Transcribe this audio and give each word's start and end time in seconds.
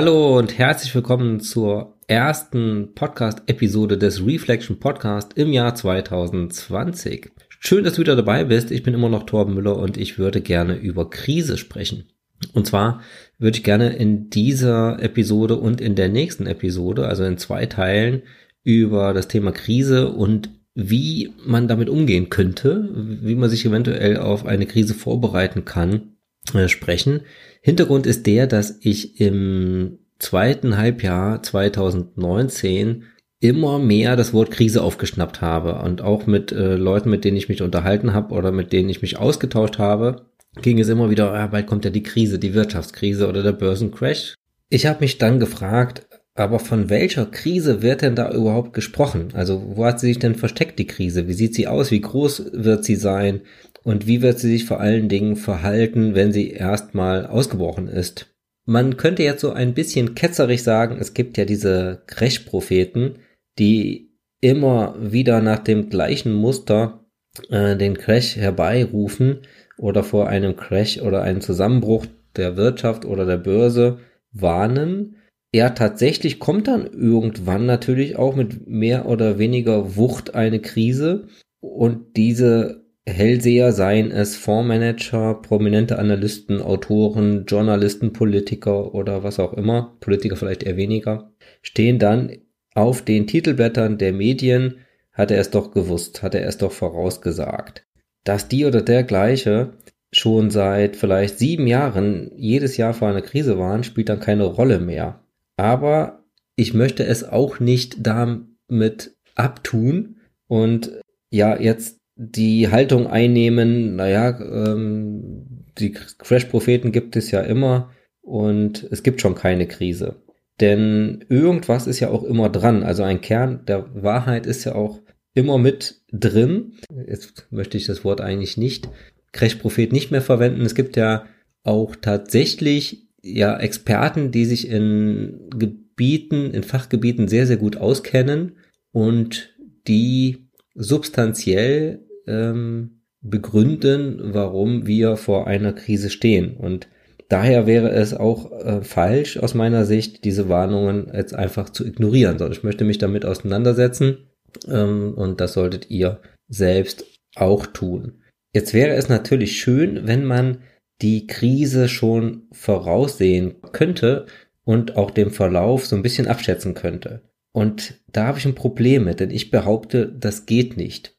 Hallo 0.00 0.38
und 0.38 0.56
herzlich 0.56 0.94
willkommen 0.94 1.40
zur 1.40 1.96
ersten 2.06 2.94
Podcast-Episode 2.94 3.98
des 3.98 4.24
Reflection 4.24 4.78
Podcast 4.78 5.32
im 5.34 5.52
Jahr 5.52 5.74
2020. 5.74 7.32
Schön, 7.58 7.82
dass 7.82 7.94
du 7.94 8.02
wieder 8.02 8.14
dabei 8.14 8.44
bist. 8.44 8.70
Ich 8.70 8.84
bin 8.84 8.94
immer 8.94 9.08
noch 9.08 9.24
Torben 9.24 9.54
Müller 9.54 9.76
und 9.76 9.96
ich 9.96 10.16
würde 10.16 10.40
gerne 10.40 10.76
über 10.76 11.10
Krise 11.10 11.58
sprechen. 11.58 12.04
Und 12.52 12.68
zwar 12.68 13.00
würde 13.40 13.56
ich 13.56 13.64
gerne 13.64 13.96
in 13.96 14.30
dieser 14.30 15.02
Episode 15.02 15.56
und 15.56 15.80
in 15.80 15.96
der 15.96 16.08
nächsten 16.08 16.46
Episode, 16.46 17.08
also 17.08 17.24
in 17.24 17.36
zwei 17.36 17.66
Teilen, 17.66 18.22
über 18.62 19.12
das 19.12 19.26
Thema 19.26 19.50
Krise 19.50 20.12
und 20.12 20.48
wie 20.76 21.34
man 21.44 21.66
damit 21.66 21.88
umgehen 21.88 22.30
könnte, 22.30 22.88
wie 22.94 23.34
man 23.34 23.50
sich 23.50 23.66
eventuell 23.66 24.18
auf 24.18 24.46
eine 24.46 24.66
Krise 24.66 24.94
vorbereiten 24.94 25.64
kann, 25.64 26.17
äh, 26.54 26.68
sprechen. 26.68 27.22
Hintergrund 27.60 28.06
ist 28.06 28.26
der, 28.26 28.46
dass 28.46 28.78
ich 28.80 29.20
im 29.20 29.98
zweiten 30.18 30.76
Halbjahr 30.76 31.42
2019 31.42 33.04
immer 33.40 33.78
mehr 33.78 34.16
das 34.16 34.32
Wort 34.32 34.50
Krise 34.50 34.82
aufgeschnappt 34.82 35.40
habe 35.40 35.76
und 35.82 36.02
auch 36.02 36.26
mit 36.26 36.50
äh, 36.50 36.74
Leuten, 36.74 37.10
mit 37.10 37.24
denen 37.24 37.36
ich 37.36 37.48
mich 37.48 37.62
unterhalten 37.62 38.12
habe 38.12 38.34
oder 38.34 38.50
mit 38.50 38.72
denen 38.72 38.88
ich 38.88 39.02
mich 39.02 39.18
ausgetauscht 39.18 39.78
habe, 39.78 40.26
ging 40.60 40.80
es 40.80 40.88
immer 40.88 41.10
wieder, 41.10 41.32
ah, 41.32 41.46
bald 41.46 41.66
kommt 41.66 41.84
ja 41.84 41.90
die 41.90 42.02
Krise, 42.02 42.38
die 42.38 42.54
Wirtschaftskrise 42.54 43.28
oder 43.28 43.42
der 43.42 43.52
Börsencrash. 43.52 44.34
Ich 44.70 44.86
habe 44.86 45.00
mich 45.00 45.18
dann 45.18 45.38
gefragt, 45.38 46.06
aber 46.34 46.58
von 46.58 46.88
welcher 46.88 47.26
Krise 47.26 47.82
wird 47.82 48.02
denn 48.02 48.14
da 48.14 48.32
überhaupt 48.32 48.72
gesprochen? 48.72 49.30
Also 49.34 49.72
wo 49.74 49.84
hat 49.84 49.98
sie 49.98 50.06
sich 50.06 50.18
denn 50.18 50.34
versteckt, 50.36 50.78
die 50.78 50.86
Krise? 50.86 51.26
Wie 51.26 51.32
sieht 51.32 51.54
sie 51.54 51.66
aus? 51.66 51.90
Wie 51.90 52.00
groß 52.00 52.50
wird 52.52 52.84
sie 52.84 52.94
sein? 52.94 53.40
Und 53.84 54.06
wie 54.06 54.22
wird 54.22 54.38
sie 54.38 54.50
sich 54.50 54.64
vor 54.64 54.80
allen 54.80 55.08
Dingen 55.08 55.36
verhalten, 55.36 56.14
wenn 56.14 56.32
sie 56.32 56.50
erstmal 56.50 57.26
ausgebrochen 57.26 57.88
ist? 57.88 58.34
Man 58.66 58.96
könnte 58.96 59.22
jetzt 59.22 59.40
so 59.40 59.52
ein 59.52 59.72
bisschen 59.72 60.14
ketzerig 60.14 60.62
sagen, 60.62 60.98
es 61.00 61.14
gibt 61.14 61.38
ja 61.38 61.44
diese 61.44 62.02
Crash-Propheten, 62.06 63.20
die 63.58 64.12
immer 64.40 64.94
wieder 64.98 65.40
nach 65.40 65.60
dem 65.60 65.88
gleichen 65.88 66.34
Muster 66.34 67.06
äh, 67.50 67.76
den 67.76 67.96
Crash 67.96 68.36
herbeirufen 68.36 69.38
oder 69.78 70.04
vor 70.04 70.28
einem 70.28 70.56
Crash 70.56 71.00
oder 71.00 71.22
einem 71.22 71.40
Zusammenbruch 71.40 72.06
der 72.36 72.56
Wirtschaft 72.56 73.04
oder 73.04 73.24
der 73.24 73.38
Börse 73.38 74.00
warnen. 74.32 75.16
Ja, 75.54 75.70
tatsächlich 75.70 76.38
kommt 76.38 76.68
dann 76.68 76.86
irgendwann 76.86 77.64
natürlich 77.64 78.16
auch 78.16 78.36
mit 78.36 78.66
mehr 78.68 79.06
oder 79.06 79.38
weniger 79.38 79.96
Wucht 79.96 80.34
eine 80.34 80.60
Krise 80.60 81.28
und 81.60 82.16
diese 82.16 82.84
Hellseher 83.08 83.72
seien 83.72 84.10
es 84.10 84.36
Fondsmanager, 84.36 85.34
prominente 85.34 85.98
Analysten, 85.98 86.60
Autoren, 86.60 87.44
Journalisten, 87.46 88.12
Politiker 88.12 88.94
oder 88.94 89.22
was 89.22 89.40
auch 89.40 89.54
immer, 89.54 89.96
Politiker 90.00 90.36
vielleicht 90.36 90.62
eher 90.62 90.76
weniger, 90.76 91.32
stehen 91.62 91.98
dann 91.98 92.36
auf 92.74 93.02
den 93.02 93.26
Titelblättern 93.26 93.98
der 93.98 94.12
Medien, 94.12 94.78
hat 95.12 95.30
er 95.30 95.40
es 95.40 95.50
doch 95.50 95.72
gewusst, 95.72 96.22
hat 96.22 96.34
er 96.34 96.46
es 96.46 96.58
doch 96.58 96.72
vorausgesagt. 96.72 97.86
Dass 98.24 98.48
die 98.48 98.64
oder 98.64 98.82
der 98.82 99.02
gleiche 99.02 99.72
schon 100.12 100.50
seit 100.50 100.96
vielleicht 100.96 101.38
sieben 101.38 101.66
Jahren 101.66 102.30
jedes 102.36 102.76
Jahr 102.76 102.94
vor 102.94 103.08
einer 103.08 103.22
Krise 103.22 103.58
waren, 103.58 103.84
spielt 103.84 104.08
dann 104.08 104.20
keine 104.20 104.44
Rolle 104.44 104.78
mehr. 104.78 105.24
Aber 105.56 106.24
ich 106.56 106.74
möchte 106.74 107.04
es 107.04 107.24
auch 107.24 107.60
nicht 107.60 108.06
damit 108.06 109.16
abtun 109.34 110.16
und 110.46 111.00
ja, 111.30 111.60
jetzt 111.60 111.97
die 112.18 112.68
Haltung 112.68 113.06
einnehmen, 113.06 113.94
naja, 113.94 114.38
ähm, 114.40 115.64
die 115.78 115.92
Crash-Propheten 115.92 116.90
gibt 116.90 117.14
es 117.14 117.30
ja 117.30 117.40
immer 117.40 117.90
und 118.20 118.86
es 118.90 119.04
gibt 119.04 119.20
schon 119.20 119.36
keine 119.36 119.68
Krise. 119.68 120.16
Denn 120.60 121.24
irgendwas 121.28 121.86
ist 121.86 122.00
ja 122.00 122.10
auch 122.10 122.24
immer 122.24 122.48
dran. 122.48 122.82
Also 122.82 123.04
ein 123.04 123.20
Kern 123.20 123.64
der 123.66 124.02
Wahrheit 124.02 124.46
ist 124.46 124.64
ja 124.64 124.74
auch 124.74 125.00
immer 125.32 125.58
mit 125.58 126.02
drin. 126.12 126.72
Jetzt 127.06 127.46
möchte 127.50 127.76
ich 127.76 127.86
das 127.86 128.04
Wort 128.04 128.20
eigentlich 128.20 128.56
nicht, 128.56 128.88
Crash-Prophet 129.30 129.92
nicht 129.92 130.10
mehr 130.10 130.22
verwenden. 130.22 130.62
Es 130.62 130.74
gibt 130.74 130.96
ja 130.96 131.26
auch 131.62 131.94
tatsächlich 131.94 133.06
ja 133.22 133.56
Experten, 133.56 134.32
die 134.32 134.44
sich 134.44 134.68
in 134.68 135.48
Gebieten, 135.50 136.50
in 136.50 136.64
Fachgebieten 136.64 137.28
sehr, 137.28 137.46
sehr 137.46 137.58
gut 137.58 137.76
auskennen 137.76 138.56
und 138.90 139.54
die 139.86 140.48
substanziell 140.74 142.07
ähm, 142.28 143.02
begründen, 143.20 144.20
warum 144.34 144.86
wir 144.86 145.16
vor 145.16 145.46
einer 145.46 145.72
Krise 145.72 146.10
stehen. 146.10 146.56
Und 146.56 146.88
daher 147.28 147.66
wäre 147.66 147.90
es 147.90 148.14
auch 148.14 148.52
äh, 148.52 148.82
falsch 148.82 149.38
aus 149.38 149.54
meiner 149.54 149.84
Sicht, 149.84 150.24
diese 150.24 150.48
Warnungen 150.48 151.10
jetzt 151.12 151.34
einfach 151.34 151.70
zu 151.70 151.86
ignorieren, 151.86 152.38
sondern 152.38 152.56
ich 152.56 152.64
möchte 152.64 152.84
mich 152.84 152.98
damit 152.98 153.24
auseinandersetzen 153.24 154.28
ähm, 154.68 155.14
und 155.14 155.40
das 155.40 155.54
solltet 155.54 155.90
ihr 155.90 156.20
selbst 156.48 157.04
auch 157.34 157.66
tun. 157.66 158.22
Jetzt 158.54 158.72
wäre 158.72 158.94
es 158.94 159.08
natürlich 159.08 159.60
schön, 159.60 160.06
wenn 160.06 160.24
man 160.24 160.58
die 161.02 161.26
Krise 161.26 161.88
schon 161.88 162.48
voraussehen 162.52 163.56
könnte 163.72 164.26
und 164.64 164.96
auch 164.96 165.10
den 165.10 165.30
Verlauf 165.30 165.86
so 165.86 165.96
ein 165.96 166.02
bisschen 166.02 166.26
abschätzen 166.26 166.74
könnte. 166.74 167.22
Und 167.52 167.94
da 168.12 168.26
habe 168.26 168.38
ich 168.38 168.46
ein 168.46 168.54
Problem 168.54 169.04
mit, 169.04 169.20
denn 169.20 169.30
ich 169.30 169.50
behaupte, 169.50 170.08
das 170.08 170.46
geht 170.46 170.76
nicht. 170.76 171.17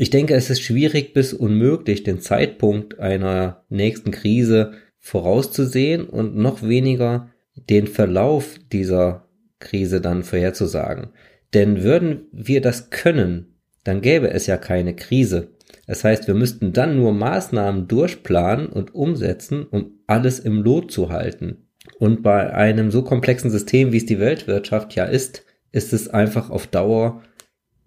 Ich 0.00 0.08
denke, 0.08 0.32
es 0.32 0.48
ist 0.48 0.62
schwierig 0.62 1.12
bis 1.12 1.34
unmöglich, 1.34 2.04
den 2.04 2.20
Zeitpunkt 2.20 2.98
einer 3.00 3.64
nächsten 3.68 4.12
Krise 4.12 4.72
vorauszusehen 4.98 6.06
und 6.06 6.34
noch 6.34 6.62
weniger 6.62 7.28
den 7.54 7.86
Verlauf 7.86 8.54
dieser 8.72 9.28
Krise 9.58 10.00
dann 10.00 10.22
vorherzusagen. 10.22 11.10
Denn 11.52 11.82
würden 11.82 12.28
wir 12.32 12.62
das 12.62 12.88
können, 12.88 13.58
dann 13.84 14.00
gäbe 14.00 14.30
es 14.30 14.46
ja 14.46 14.56
keine 14.56 14.96
Krise. 14.96 15.48
Das 15.86 16.02
heißt, 16.02 16.26
wir 16.28 16.34
müssten 16.34 16.72
dann 16.72 16.96
nur 16.96 17.12
Maßnahmen 17.12 17.86
durchplanen 17.86 18.68
und 18.68 18.94
umsetzen, 18.94 19.66
um 19.66 19.98
alles 20.06 20.38
im 20.38 20.62
Lot 20.62 20.90
zu 20.90 21.10
halten. 21.10 21.68
Und 21.98 22.22
bei 22.22 22.54
einem 22.54 22.90
so 22.90 23.02
komplexen 23.02 23.50
System, 23.50 23.92
wie 23.92 23.98
es 23.98 24.06
die 24.06 24.18
Weltwirtschaft 24.18 24.94
ja 24.94 25.04
ist, 25.04 25.44
ist 25.72 25.92
es 25.92 26.08
einfach 26.08 26.48
auf 26.48 26.66
Dauer 26.66 27.20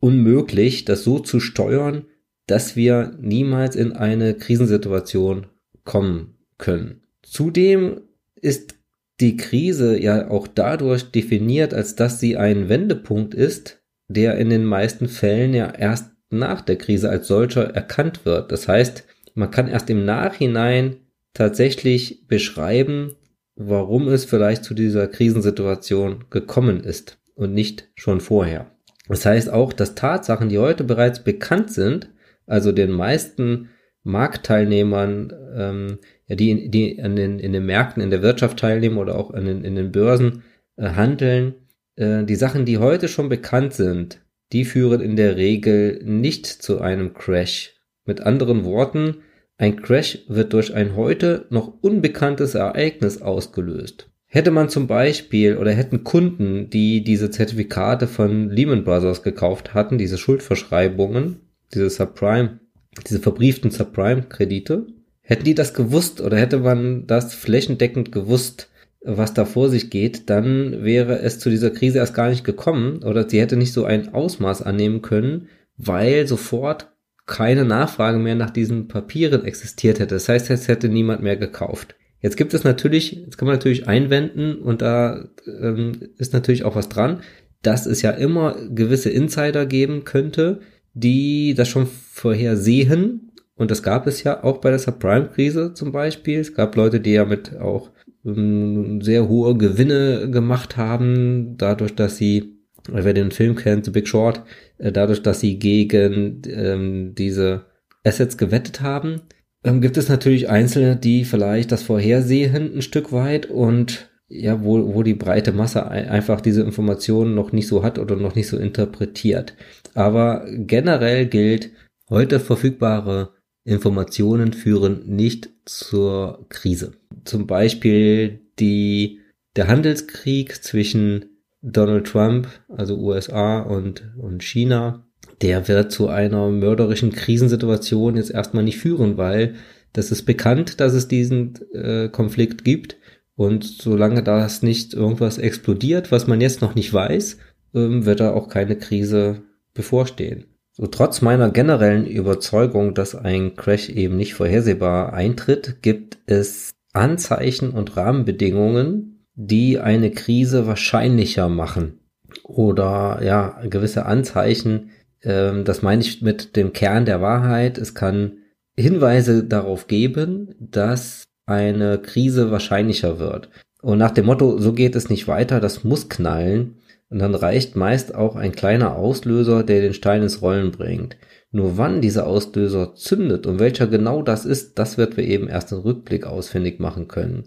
unmöglich, 0.03 0.83
das 0.83 1.05
so 1.05 1.19
zu 1.19 1.39
steuern, 1.39 2.03
dass 2.45 2.75
wir 2.75 3.17
niemals 3.21 3.77
in 3.77 3.93
eine 3.93 4.33
Krisensituation 4.33 5.45
kommen 5.85 6.35
können. 6.57 7.03
Zudem 7.21 8.01
ist 8.35 8.75
die 9.21 9.37
Krise 9.37 9.97
ja 9.97 10.29
auch 10.29 10.49
dadurch 10.49 11.09
definiert, 11.11 11.73
als 11.73 11.95
dass 11.95 12.19
sie 12.19 12.35
ein 12.35 12.67
Wendepunkt 12.67 13.33
ist, 13.33 13.81
der 14.09 14.37
in 14.37 14.49
den 14.49 14.65
meisten 14.65 15.07
Fällen 15.07 15.53
ja 15.53 15.73
erst 15.73 16.11
nach 16.29 16.59
der 16.59 16.75
Krise 16.75 17.09
als 17.09 17.29
solcher 17.29 17.73
erkannt 17.73 18.25
wird. 18.25 18.51
Das 18.51 18.67
heißt, 18.67 19.05
man 19.35 19.51
kann 19.51 19.69
erst 19.69 19.89
im 19.89 20.03
Nachhinein 20.03 20.97
tatsächlich 21.33 22.27
beschreiben, 22.27 23.15
warum 23.55 24.09
es 24.09 24.25
vielleicht 24.25 24.65
zu 24.65 24.73
dieser 24.73 25.07
Krisensituation 25.07 26.25
gekommen 26.29 26.81
ist 26.81 27.19
und 27.35 27.53
nicht 27.53 27.89
schon 27.95 28.19
vorher. 28.19 28.72
Das 29.07 29.25
heißt 29.25 29.51
auch, 29.51 29.73
dass 29.73 29.95
Tatsachen, 29.95 30.49
die 30.49 30.59
heute 30.59 30.83
bereits 30.83 31.23
bekannt 31.23 31.71
sind, 31.71 32.09
also 32.45 32.71
den 32.71 32.91
meisten 32.91 33.69
Marktteilnehmern, 34.03 35.33
ähm, 35.55 35.99
ja, 36.27 36.35
die, 36.35 36.69
die 36.69 37.01
an 37.01 37.15
den, 37.15 37.39
in 37.39 37.53
den 37.53 37.65
Märkten, 37.65 38.01
in 38.01 38.09
der 38.09 38.21
Wirtschaft 38.21 38.59
teilnehmen 38.59 38.97
oder 38.97 39.17
auch 39.17 39.31
in 39.31 39.45
den, 39.45 39.63
in 39.63 39.75
den 39.75 39.91
Börsen 39.91 40.43
äh, 40.77 40.89
handeln, 40.89 41.55
äh, 41.95 42.23
die 42.23 42.35
Sachen, 42.35 42.65
die 42.65 42.77
heute 42.77 43.07
schon 43.07 43.29
bekannt 43.29 43.73
sind, 43.73 44.19
die 44.51 44.65
führen 44.65 45.01
in 45.01 45.15
der 45.15 45.35
Regel 45.35 46.01
nicht 46.03 46.45
zu 46.45 46.79
einem 46.79 47.13
Crash. 47.13 47.75
Mit 48.05 48.21
anderen 48.21 48.65
Worten, 48.65 49.17
ein 49.57 49.81
Crash 49.81 50.19
wird 50.27 50.53
durch 50.53 50.73
ein 50.73 50.95
heute 50.95 51.45
noch 51.49 51.81
unbekanntes 51.81 52.55
Ereignis 52.55 53.21
ausgelöst. 53.21 54.12
Hätte 54.33 54.49
man 54.49 54.67
zum 54.67 54.87
Beispiel 54.87 55.57
oder 55.57 55.73
hätten 55.73 56.03
Kunden, 56.03 56.67
die 56.71 57.03
diese 57.03 57.29
Zertifikate 57.29 58.07
von 58.07 58.49
Lehman 58.49 58.83
Brothers 58.83 59.21
gekauft 59.21 59.75
hatten, 59.75 59.99
diese 59.99 60.17
Schuldverschreibungen, 60.17 61.41
diese 61.71 61.87
Subprime, 61.91 62.59
diese 63.07 63.19
verbrieften 63.19 63.69
Subprime-Kredite, 63.69 64.87
hätten 65.21 65.43
die 65.43 65.53
das 65.53 65.75
gewusst 65.75 66.19
oder 66.19 66.35
hätte 66.35 66.57
man 66.57 67.05
das 67.05 67.35
flächendeckend 67.35 68.11
gewusst, 68.11 68.71
was 69.03 69.35
da 69.35 69.45
vor 69.45 69.69
sich 69.69 69.91
geht, 69.91 70.31
dann 70.31 70.83
wäre 70.83 71.19
es 71.19 71.37
zu 71.37 71.51
dieser 71.51 71.69
Krise 71.69 71.99
erst 71.99 72.15
gar 72.15 72.29
nicht 72.31 72.43
gekommen 72.43 73.03
oder 73.03 73.29
sie 73.29 73.39
hätte 73.39 73.55
nicht 73.55 73.71
so 73.71 73.85
ein 73.85 74.15
Ausmaß 74.15 74.63
annehmen 74.63 75.03
können, 75.03 75.47
weil 75.77 76.25
sofort 76.25 76.91
keine 77.27 77.65
Nachfrage 77.65 78.17
mehr 78.17 78.33
nach 78.33 78.49
diesen 78.49 78.87
Papieren 78.87 79.45
existiert 79.45 79.99
hätte. 79.99 80.15
Das 80.15 80.27
heißt, 80.27 80.49
es 80.49 80.67
hätte 80.67 80.89
niemand 80.89 81.21
mehr 81.21 81.37
gekauft. 81.37 81.93
Jetzt 82.23 82.37
gibt 82.37 82.53
es 82.53 82.63
natürlich, 82.63 83.11
jetzt 83.11 83.37
kann 83.37 83.47
man 83.47 83.57
natürlich 83.57 83.87
einwenden 83.87 84.55
und 84.55 84.81
da 84.81 85.27
ähm, 85.45 85.99
ist 86.17 86.31
natürlich 86.31 86.63
auch 86.63 86.75
was 86.75 86.87
dran, 86.87 87.19
dass 87.61 87.85
es 87.85 88.01
ja 88.01 88.11
immer 88.11 88.55
gewisse 88.69 89.09
Insider 89.09 89.65
geben 89.65 90.05
könnte, 90.05 90.61
die 90.93 91.53
das 91.53 91.67
schon 91.67 91.85
vorhersehen. 91.85 93.33
Und 93.55 93.71
das 93.71 93.83
gab 93.83 94.07
es 94.07 94.23
ja 94.23 94.41
auch 94.41 94.59
bei 94.59 94.69
der 94.69 94.79
Subprime-Krise 94.79 95.73
zum 95.73 95.91
Beispiel. 95.91 96.39
Es 96.39 96.53
gab 96.53 96.77
Leute, 96.77 97.01
die 97.01 97.11
ja 97.11 97.25
mit 97.25 97.57
auch 97.57 97.91
ähm, 98.25 99.01
sehr 99.01 99.27
hohe 99.27 99.57
Gewinne 99.57 100.31
gemacht 100.31 100.77
haben, 100.77 101.57
dadurch, 101.57 101.93
dass 101.93 102.15
sie, 102.15 102.57
wer 102.89 103.13
den 103.13 103.31
Film 103.31 103.55
kennt, 103.55 103.83
The 103.83 103.91
Big 103.91 104.07
Short, 104.07 104.43
äh, 104.77 104.93
dadurch, 104.93 105.21
dass 105.21 105.41
sie 105.41 105.59
gegen 105.59 106.41
ähm, 106.47 107.15
diese 107.15 107.65
Assets 108.05 108.37
gewettet 108.37 108.79
haben. 108.79 109.21
Ähm, 109.63 109.81
gibt 109.81 109.97
es 109.97 110.09
natürlich 110.09 110.49
Einzelne, 110.49 110.95
die 110.95 111.25
vielleicht 111.25 111.71
das 111.71 111.83
vorhersehen 111.83 112.75
ein 112.75 112.81
Stück 112.81 113.11
weit 113.11 113.45
und 113.45 114.09
ja, 114.27 114.63
wo, 114.63 114.95
wo 114.95 115.03
die 115.03 115.13
breite 115.13 115.51
Masse 115.51 115.87
einfach 115.87 116.41
diese 116.41 116.63
Informationen 116.63 117.35
noch 117.35 117.51
nicht 117.51 117.67
so 117.67 117.83
hat 117.83 117.99
oder 117.99 118.15
noch 118.15 118.35
nicht 118.35 118.47
so 118.47 118.57
interpretiert. 118.57 119.55
Aber 119.93 120.45
generell 120.49 121.27
gilt, 121.27 121.71
heute 122.09 122.39
verfügbare 122.39 123.33
Informationen 123.63 124.53
führen 124.53 125.03
nicht 125.05 125.49
zur 125.65 126.45
Krise. 126.49 126.93
Zum 127.23 127.47
Beispiel 127.47 128.41
die, 128.59 129.19
der 129.55 129.67
Handelskrieg 129.67 130.63
zwischen 130.63 131.25
Donald 131.61 132.07
Trump, 132.07 132.47
also 132.67 132.97
USA 132.97 133.59
und, 133.59 134.13
und 134.17 134.43
China, 134.43 135.05
der 135.41 135.67
wird 135.67 135.91
zu 135.91 136.07
einer 136.07 136.49
mörderischen 136.49 137.11
Krisensituation 137.11 138.15
jetzt 138.15 138.31
erstmal 138.31 138.63
nicht 138.63 138.77
führen, 138.77 139.17
weil 139.17 139.55
das 139.91 140.11
ist 140.11 140.23
bekannt, 140.23 140.79
dass 140.79 140.93
es 140.93 141.07
diesen 141.07 141.59
äh, 141.73 142.09
Konflikt 142.09 142.63
gibt. 142.63 142.97
Und 143.35 143.63
solange 143.63 144.23
das 144.23 144.61
nicht 144.61 144.93
irgendwas 144.93 145.37
explodiert, 145.37 146.11
was 146.11 146.27
man 146.27 146.41
jetzt 146.41 146.61
noch 146.61 146.75
nicht 146.75 146.93
weiß, 146.93 147.37
ähm, 147.73 148.05
wird 148.05 148.19
da 148.19 148.33
auch 148.33 148.47
keine 148.47 148.75
Krise 148.77 149.41
bevorstehen. 149.73 150.45
So 150.71 150.87
trotz 150.87 151.21
meiner 151.21 151.51
generellen 151.51 152.07
Überzeugung, 152.07 152.95
dass 152.95 153.15
ein 153.15 153.55
Crash 153.55 153.89
eben 153.89 154.17
nicht 154.17 154.33
vorhersehbar 154.33 155.13
eintritt, 155.13 155.77
gibt 155.81 156.17
es 156.25 156.71
Anzeichen 156.93 157.71
und 157.71 157.95
Rahmenbedingungen, 157.95 159.25
die 159.35 159.79
eine 159.79 160.11
Krise 160.11 160.65
wahrscheinlicher 160.67 161.49
machen. 161.49 161.99
Oder 162.43 163.19
ja, 163.23 163.61
gewisse 163.67 164.05
Anzeichen, 164.05 164.89
ähm, 165.23 165.63
das 165.63 165.81
meine 165.81 166.01
ich 166.01 166.21
mit 166.21 166.55
dem 166.55 166.73
Kern 166.73 167.05
der 167.05 167.21
Wahrheit. 167.21 167.77
Es 167.77 167.95
kann 167.95 168.37
Hinweise 168.77 169.43
darauf 169.43 169.87
geben, 169.87 170.55
dass 170.59 171.23
eine 171.45 171.99
Krise 171.99 172.51
wahrscheinlicher 172.51 173.19
wird. 173.19 173.49
Und 173.81 173.97
nach 173.97 174.11
dem 174.11 174.25
Motto, 174.25 174.57
so 174.57 174.73
geht 174.73 174.95
es 174.95 175.09
nicht 175.09 175.27
weiter, 175.27 175.59
das 175.59 175.83
muss 175.83 176.09
knallen. 176.09 176.77
Und 177.09 177.19
dann 177.19 177.35
reicht 177.35 177.75
meist 177.75 178.15
auch 178.15 178.35
ein 178.35 178.53
kleiner 178.53 178.95
Auslöser, 178.95 179.63
der 179.63 179.81
den 179.81 179.93
Stein 179.93 180.23
ins 180.23 180.41
Rollen 180.41 180.71
bringt. 180.71 181.17
Nur 181.51 181.77
wann 181.77 182.01
dieser 182.01 182.25
Auslöser 182.25 182.95
zündet 182.95 183.45
und 183.45 183.59
welcher 183.59 183.85
genau 183.85 184.23
das 184.23 184.45
ist, 184.45 184.79
das 184.79 184.97
wird 184.97 185.17
wir 185.17 185.23
eben 185.23 185.47
erst 185.47 185.71
im 185.71 185.79
Rückblick 185.79 186.25
ausfindig 186.25 186.79
machen 186.79 187.07
können. 187.07 187.43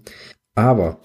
Aber 0.55 1.01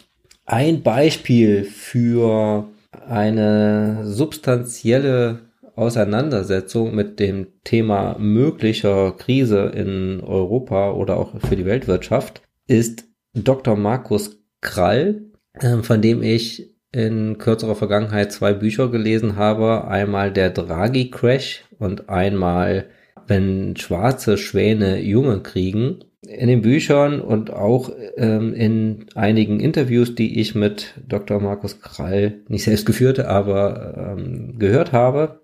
ein 0.46 0.84
Beispiel 0.84 1.64
für 1.64 2.70
eine 3.08 4.02
substanzielle 4.04 5.40
Auseinandersetzung 5.76 6.94
mit 6.96 7.20
dem 7.20 7.48
Thema 7.64 8.18
möglicher 8.20 9.14
Krise 9.14 9.72
in 9.74 10.22
Europa 10.22 10.92
oder 10.92 11.18
auch 11.18 11.40
für 11.40 11.56
die 11.56 11.66
Weltwirtschaft 11.66 12.42
ist 12.68 13.06
Dr. 13.34 13.76
Markus 13.76 14.42
Krall, 14.62 15.22
ähm, 15.60 15.84
von 15.84 16.02
dem 16.02 16.22
ich 16.22 16.72
in 16.92 17.38
kürzerer 17.38 17.76
Vergangenheit 17.76 18.32
zwei 18.32 18.54
Bücher 18.54 18.90
gelesen 18.90 19.36
habe. 19.38 19.88
Einmal 19.88 20.32
der 20.32 20.50
Draghi 20.50 21.10
Crash 21.10 21.64
und 21.80 22.10
einmal 22.10 22.86
wenn 23.28 23.76
schwarze 23.78 24.38
Schwäne 24.38 25.00
Junge 25.00 25.42
kriegen. 25.42 26.04
In 26.22 26.48
den 26.48 26.62
Büchern 26.62 27.20
und 27.20 27.52
auch 27.52 27.92
ähm, 28.16 28.54
in 28.54 29.06
einigen 29.16 29.60
Interviews, 29.60 30.14
die 30.14 30.40
ich 30.40 30.54
mit 30.54 30.94
Dr. 31.08 31.40
Markus 31.40 31.82
Krall 31.82 32.42
nicht 32.48 32.64
selbst 32.64 32.86
geführte, 32.86 33.28
aber 33.28 34.16
ähm, 34.18 34.60
gehört 34.60 34.92
habe, 34.92 35.41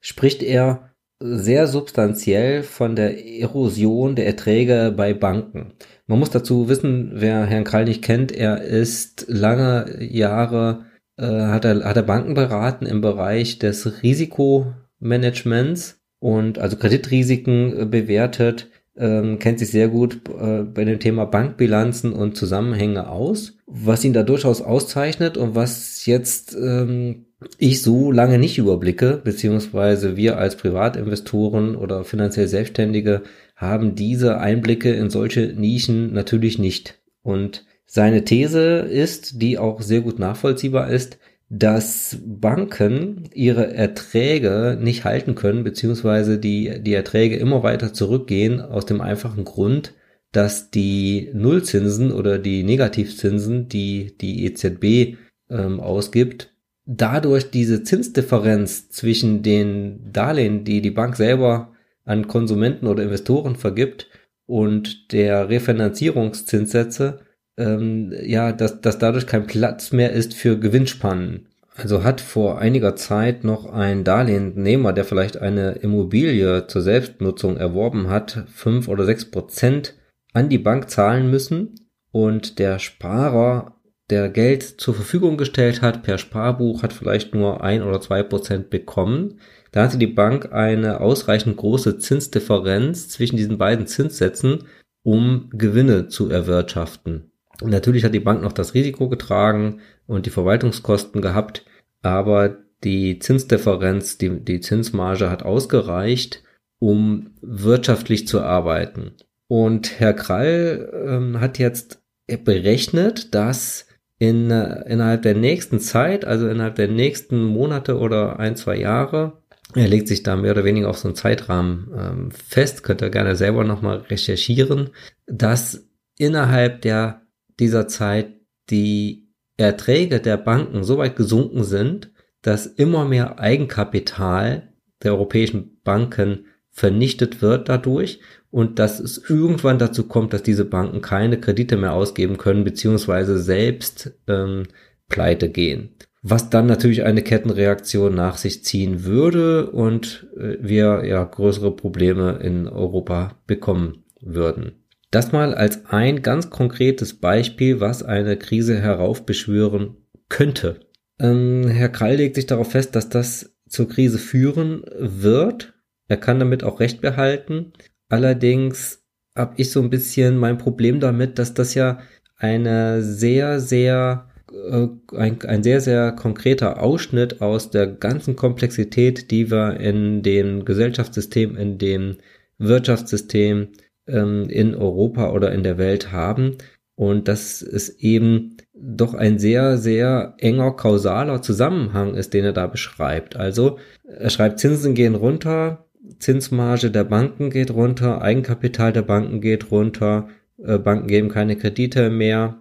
spricht 0.00 0.42
er 0.42 0.88
sehr 1.20 1.66
substanziell 1.66 2.62
von 2.62 2.94
der 2.94 3.26
Erosion 3.26 4.14
der 4.14 4.26
Erträge 4.26 4.94
bei 4.96 5.14
Banken. 5.14 5.72
Man 6.06 6.20
muss 6.20 6.30
dazu 6.30 6.68
wissen, 6.68 7.10
wer 7.14 7.44
Herrn 7.44 7.64
Krall 7.64 7.86
nicht 7.86 8.02
kennt, 8.02 8.30
er 8.30 8.62
ist 8.62 9.24
lange 9.28 10.02
Jahre, 10.02 10.84
äh, 11.16 11.26
hat, 11.26 11.64
er, 11.64 11.84
hat 11.84 11.96
er 11.96 12.04
Banken 12.04 12.34
beraten 12.34 12.86
im 12.86 13.00
Bereich 13.00 13.58
des 13.58 14.02
Risikomanagements 14.02 16.00
und 16.20 16.58
also 16.58 16.76
Kreditrisiken 16.76 17.80
äh, 17.80 17.84
bewertet, 17.84 18.68
ähm, 18.96 19.38
kennt 19.38 19.58
sich 19.58 19.70
sehr 19.70 19.88
gut 19.88 20.20
äh, 20.28 20.62
bei 20.62 20.84
dem 20.84 21.00
Thema 21.00 21.24
Bankbilanzen 21.24 22.12
und 22.12 22.36
Zusammenhänge 22.36 23.08
aus, 23.08 23.56
was 23.66 24.04
ihn 24.04 24.12
da 24.12 24.22
durchaus 24.22 24.62
auszeichnet 24.62 25.36
und 25.36 25.54
was 25.54 26.06
jetzt 26.06 26.56
ähm, 26.56 27.26
ich 27.58 27.82
so 27.82 28.10
lange 28.10 28.38
nicht 28.38 28.58
überblicke, 28.58 29.20
beziehungsweise 29.22 30.16
wir 30.16 30.38
als 30.38 30.56
Privatinvestoren 30.56 31.76
oder 31.76 32.04
finanziell 32.04 32.48
Selbstständige 32.48 33.22
haben 33.54 33.94
diese 33.94 34.38
Einblicke 34.38 34.92
in 34.92 35.10
solche 35.10 35.52
Nischen 35.56 36.12
natürlich 36.12 36.58
nicht. 36.58 36.98
Und 37.22 37.64
seine 37.86 38.24
These 38.24 38.78
ist, 38.80 39.40
die 39.40 39.58
auch 39.58 39.82
sehr 39.82 40.00
gut 40.00 40.18
nachvollziehbar 40.18 40.90
ist, 40.90 41.18
dass 41.50 42.18
Banken 42.26 43.24
ihre 43.32 43.72
Erträge 43.72 44.76
nicht 44.80 45.04
halten 45.04 45.34
können, 45.34 45.64
beziehungsweise 45.64 46.38
die, 46.38 46.82
die 46.82 46.92
Erträge 46.92 47.36
immer 47.36 47.62
weiter 47.62 47.94
zurückgehen, 47.94 48.60
aus 48.60 48.84
dem 48.84 49.00
einfachen 49.00 49.44
Grund, 49.44 49.94
dass 50.32 50.70
die 50.70 51.30
Nullzinsen 51.32 52.12
oder 52.12 52.38
die 52.38 52.62
Negativzinsen, 52.64 53.68
die 53.68 54.14
die 54.20 54.44
EZB 54.44 55.16
ähm, 55.48 55.80
ausgibt, 55.80 56.52
dadurch 56.88 57.50
diese 57.50 57.82
Zinsdifferenz 57.82 58.88
zwischen 58.88 59.42
den 59.42 60.10
Darlehen, 60.10 60.64
die 60.64 60.80
die 60.80 60.90
Bank 60.90 61.16
selber 61.16 61.72
an 62.04 62.26
Konsumenten 62.26 62.86
oder 62.86 63.02
Investoren 63.02 63.56
vergibt 63.56 64.08
und 64.46 65.12
der 65.12 65.50
Refinanzierungszinssätze, 65.50 67.20
ähm, 67.58 68.14
ja, 68.22 68.52
dass, 68.52 68.80
dass 68.80 68.98
dadurch 68.98 69.26
kein 69.26 69.46
Platz 69.46 69.92
mehr 69.92 70.12
ist 70.12 70.32
für 70.32 70.58
Gewinnspannen. 70.58 71.48
Also 71.76 72.02
hat 72.02 72.22
vor 72.22 72.58
einiger 72.58 72.96
Zeit 72.96 73.44
noch 73.44 73.70
ein 73.70 74.02
Darlehensnehmer, 74.02 74.94
der 74.94 75.04
vielleicht 75.04 75.36
eine 75.36 75.72
Immobilie 75.72 76.66
zur 76.66 76.80
Selbstnutzung 76.80 77.58
erworben 77.58 78.08
hat, 78.08 78.46
fünf 78.52 78.88
oder 78.88 79.04
sechs 79.04 79.30
Prozent 79.30 79.94
an 80.32 80.48
die 80.48 80.58
Bank 80.58 80.88
zahlen 80.88 81.30
müssen 81.30 81.74
und 82.10 82.58
der 82.58 82.78
Sparer 82.78 83.77
der 84.10 84.28
Geld 84.30 84.62
zur 84.62 84.94
Verfügung 84.94 85.36
gestellt 85.36 85.82
hat 85.82 86.02
per 86.02 86.18
Sparbuch, 86.18 86.82
hat 86.82 86.92
vielleicht 86.92 87.34
nur 87.34 87.62
ein 87.62 87.82
oder 87.82 88.00
zwei 88.00 88.22
Prozent 88.22 88.70
bekommen. 88.70 89.40
Da 89.70 89.84
hatte 89.84 89.98
die 89.98 90.06
Bank 90.06 90.52
eine 90.52 91.00
ausreichend 91.00 91.56
große 91.56 91.98
Zinsdifferenz 91.98 93.08
zwischen 93.08 93.36
diesen 93.36 93.58
beiden 93.58 93.86
Zinssätzen, 93.86 94.64
um 95.02 95.50
Gewinne 95.52 96.08
zu 96.08 96.30
erwirtschaften. 96.30 97.30
Und 97.60 97.70
natürlich 97.70 98.04
hat 98.04 98.14
die 98.14 98.20
Bank 98.20 98.42
noch 98.42 98.52
das 98.52 98.74
Risiko 98.74 99.08
getragen 99.08 99.80
und 100.06 100.26
die 100.26 100.30
Verwaltungskosten 100.30 101.20
gehabt, 101.20 101.66
aber 102.02 102.56
die 102.84 103.18
Zinsdifferenz, 103.18 104.18
die, 104.18 104.40
die 104.40 104.60
Zinsmarge 104.60 105.28
hat 105.28 105.42
ausgereicht, 105.42 106.44
um 106.78 107.32
wirtschaftlich 107.42 108.28
zu 108.28 108.40
arbeiten. 108.40 109.12
Und 109.48 109.98
Herr 109.98 110.14
Krall 110.14 110.90
ähm, 111.06 111.40
hat 111.40 111.58
jetzt 111.58 112.00
berechnet, 112.44 113.34
dass 113.34 113.87
in, 114.18 114.50
äh, 114.50 114.84
innerhalb 114.88 115.22
der 115.22 115.34
nächsten 115.34 115.80
Zeit, 115.80 116.24
also 116.24 116.48
innerhalb 116.48 116.74
der 116.74 116.88
nächsten 116.88 117.44
Monate 117.44 117.98
oder 117.98 118.38
ein, 118.38 118.56
zwei 118.56 118.76
Jahre, 118.76 119.42
er 119.74 119.88
legt 119.88 120.08
sich 120.08 120.22
da 120.22 120.36
mehr 120.36 120.52
oder 120.52 120.64
weniger 120.64 120.88
auf 120.88 120.98
so 120.98 121.08
einen 121.08 121.14
Zeitrahmen 121.14 121.90
ähm, 121.96 122.30
fest, 122.30 122.82
könnt 122.82 123.02
ihr 123.02 123.10
gerne 123.10 123.36
selber 123.36 123.64
nochmal 123.64 123.98
recherchieren, 123.98 124.90
dass 125.26 125.88
innerhalb 126.16 126.82
der, 126.82 127.22
dieser 127.60 127.86
Zeit 127.86 128.34
die 128.70 129.28
Erträge 129.56 130.20
der 130.20 130.36
Banken 130.36 130.84
so 130.84 130.98
weit 130.98 131.16
gesunken 131.16 131.64
sind, 131.64 132.12
dass 132.42 132.66
immer 132.66 133.04
mehr 133.04 133.38
Eigenkapital 133.38 134.72
der 135.02 135.12
europäischen 135.12 135.80
Banken 135.82 136.46
vernichtet 136.70 137.42
wird 137.42 137.68
dadurch 137.68 138.20
und 138.50 138.78
dass 138.78 139.00
es 139.00 139.18
irgendwann 139.28 139.78
dazu 139.78 140.06
kommt, 140.06 140.32
dass 140.32 140.42
diese 140.42 140.64
Banken 140.64 141.00
keine 141.00 141.38
Kredite 141.38 141.76
mehr 141.76 141.92
ausgeben 141.92 142.38
können, 142.38 142.64
beziehungsweise 142.64 143.38
selbst 143.38 144.12
ähm, 144.26 144.64
pleite 145.08 145.48
gehen. 145.48 145.90
Was 146.22 146.50
dann 146.50 146.66
natürlich 146.66 147.04
eine 147.04 147.22
Kettenreaktion 147.22 148.14
nach 148.14 148.38
sich 148.38 148.64
ziehen 148.64 149.04
würde 149.04 149.70
und 149.70 150.26
äh, 150.36 150.56
wir 150.60 151.04
ja 151.04 151.22
größere 151.22 151.74
Probleme 151.74 152.40
in 152.42 152.66
Europa 152.66 153.36
bekommen 153.46 154.04
würden. 154.20 154.84
Das 155.10 155.32
mal 155.32 155.54
als 155.54 155.86
ein 155.86 156.22
ganz 156.22 156.50
konkretes 156.50 157.18
Beispiel, 157.18 157.80
was 157.80 158.02
eine 158.02 158.36
Krise 158.36 158.78
heraufbeschwören 158.78 159.96
könnte. 160.28 160.80
Ähm, 161.18 161.66
Herr 161.68 161.88
Krall 161.88 162.16
legt 162.16 162.34
sich 162.34 162.46
darauf 162.46 162.72
fest, 162.72 162.94
dass 162.94 163.08
das 163.08 163.54
zur 163.68 163.88
Krise 163.88 164.18
führen 164.18 164.82
wird. 164.98 165.74
Er 166.08 166.16
kann 166.16 166.38
damit 166.38 166.64
auch 166.64 166.80
Recht 166.80 167.00
behalten. 167.00 167.72
Allerdings 168.08 169.02
habe 169.36 169.54
ich 169.56 169.70
so 169.70 169.80
ein 169.80 169.90
bisschen 169.90 170.36
mein 170.36 170.58
Problem 170.58 171.00
damit, 171.00 171.38
dass 171.38 171.54
das 171.54 171.74
ja 171.74 172.00
eine 172.36 173.02
sehr, 173.02 173.60
sehr 173.60 174.28
äh, 174.52 174.88
ein, 175.16 175.42
ein 175.42 175.62
sehr, 175.62 175.80
sehr 175.80 176.12
konkreter 176.12 176.82
Ausschnitt 176.82 177.40
aus 177.40 177.70
der 177.70 177.86
ganzen 177.86 178.36
Komplexität, 178.36 179.30
die 179.30 179.50
wir 179.50 179.78
in 179.80 180.22
dem 180.22 180.64
Gesellschaftssystem, 180.64 181.56
in 181.56 181.78
dem 181.78 182.16
Wirtschaftssystem 182.58 183.68
ähm, 184.06 184.48
in 184.48 184.74
Europa 184.74 185.30
oder 185.32 185.52
in 185.52 185.62
der 185.62 185.78
Welt 185.78 186.12
haben. 186.12 186.56
Und 186.94 187.28
dass 187.28 187.62
es 187.62 187.90
eben 188.00 188.56
doch 188.74 189.14
ein 189.14 189.38
sehr, 189.38 189.78
sehr 189.78 190.34
enger 190.38 190.72
kausaler 190.72 191.42
Zusammenhang 191.42 192.14
ist, 192.14 192.34
den 192.34 192.44
er 192.44 192.52
da 192.52 192.66
beschreibt. 192.66 193.36
Also 193.36 193.78
er 194.04 194.30
schreibt, 194.30 194.58
Zinsen 194.58 194.94
gehen 194.94 195.14
runter, 195.14 195.87
Zinsmarge 196.18 196.90
der 196.90 197.04
Banken 197.04 197.50
geht 197.50 197.70
runter, 197.70 198.22
Eigenkapital 198.22 198.92
der 198.92 199.02
Banken 199.02 199.40
geht 199.40 199.70
runter, 199.70 200.28
äh, 200.62 200.78
Banken 200.78 201.06
geben 201.06 201.28
keine 201.28 201.56
Kredite 201.56 202.10
mehr, 202.10 202.60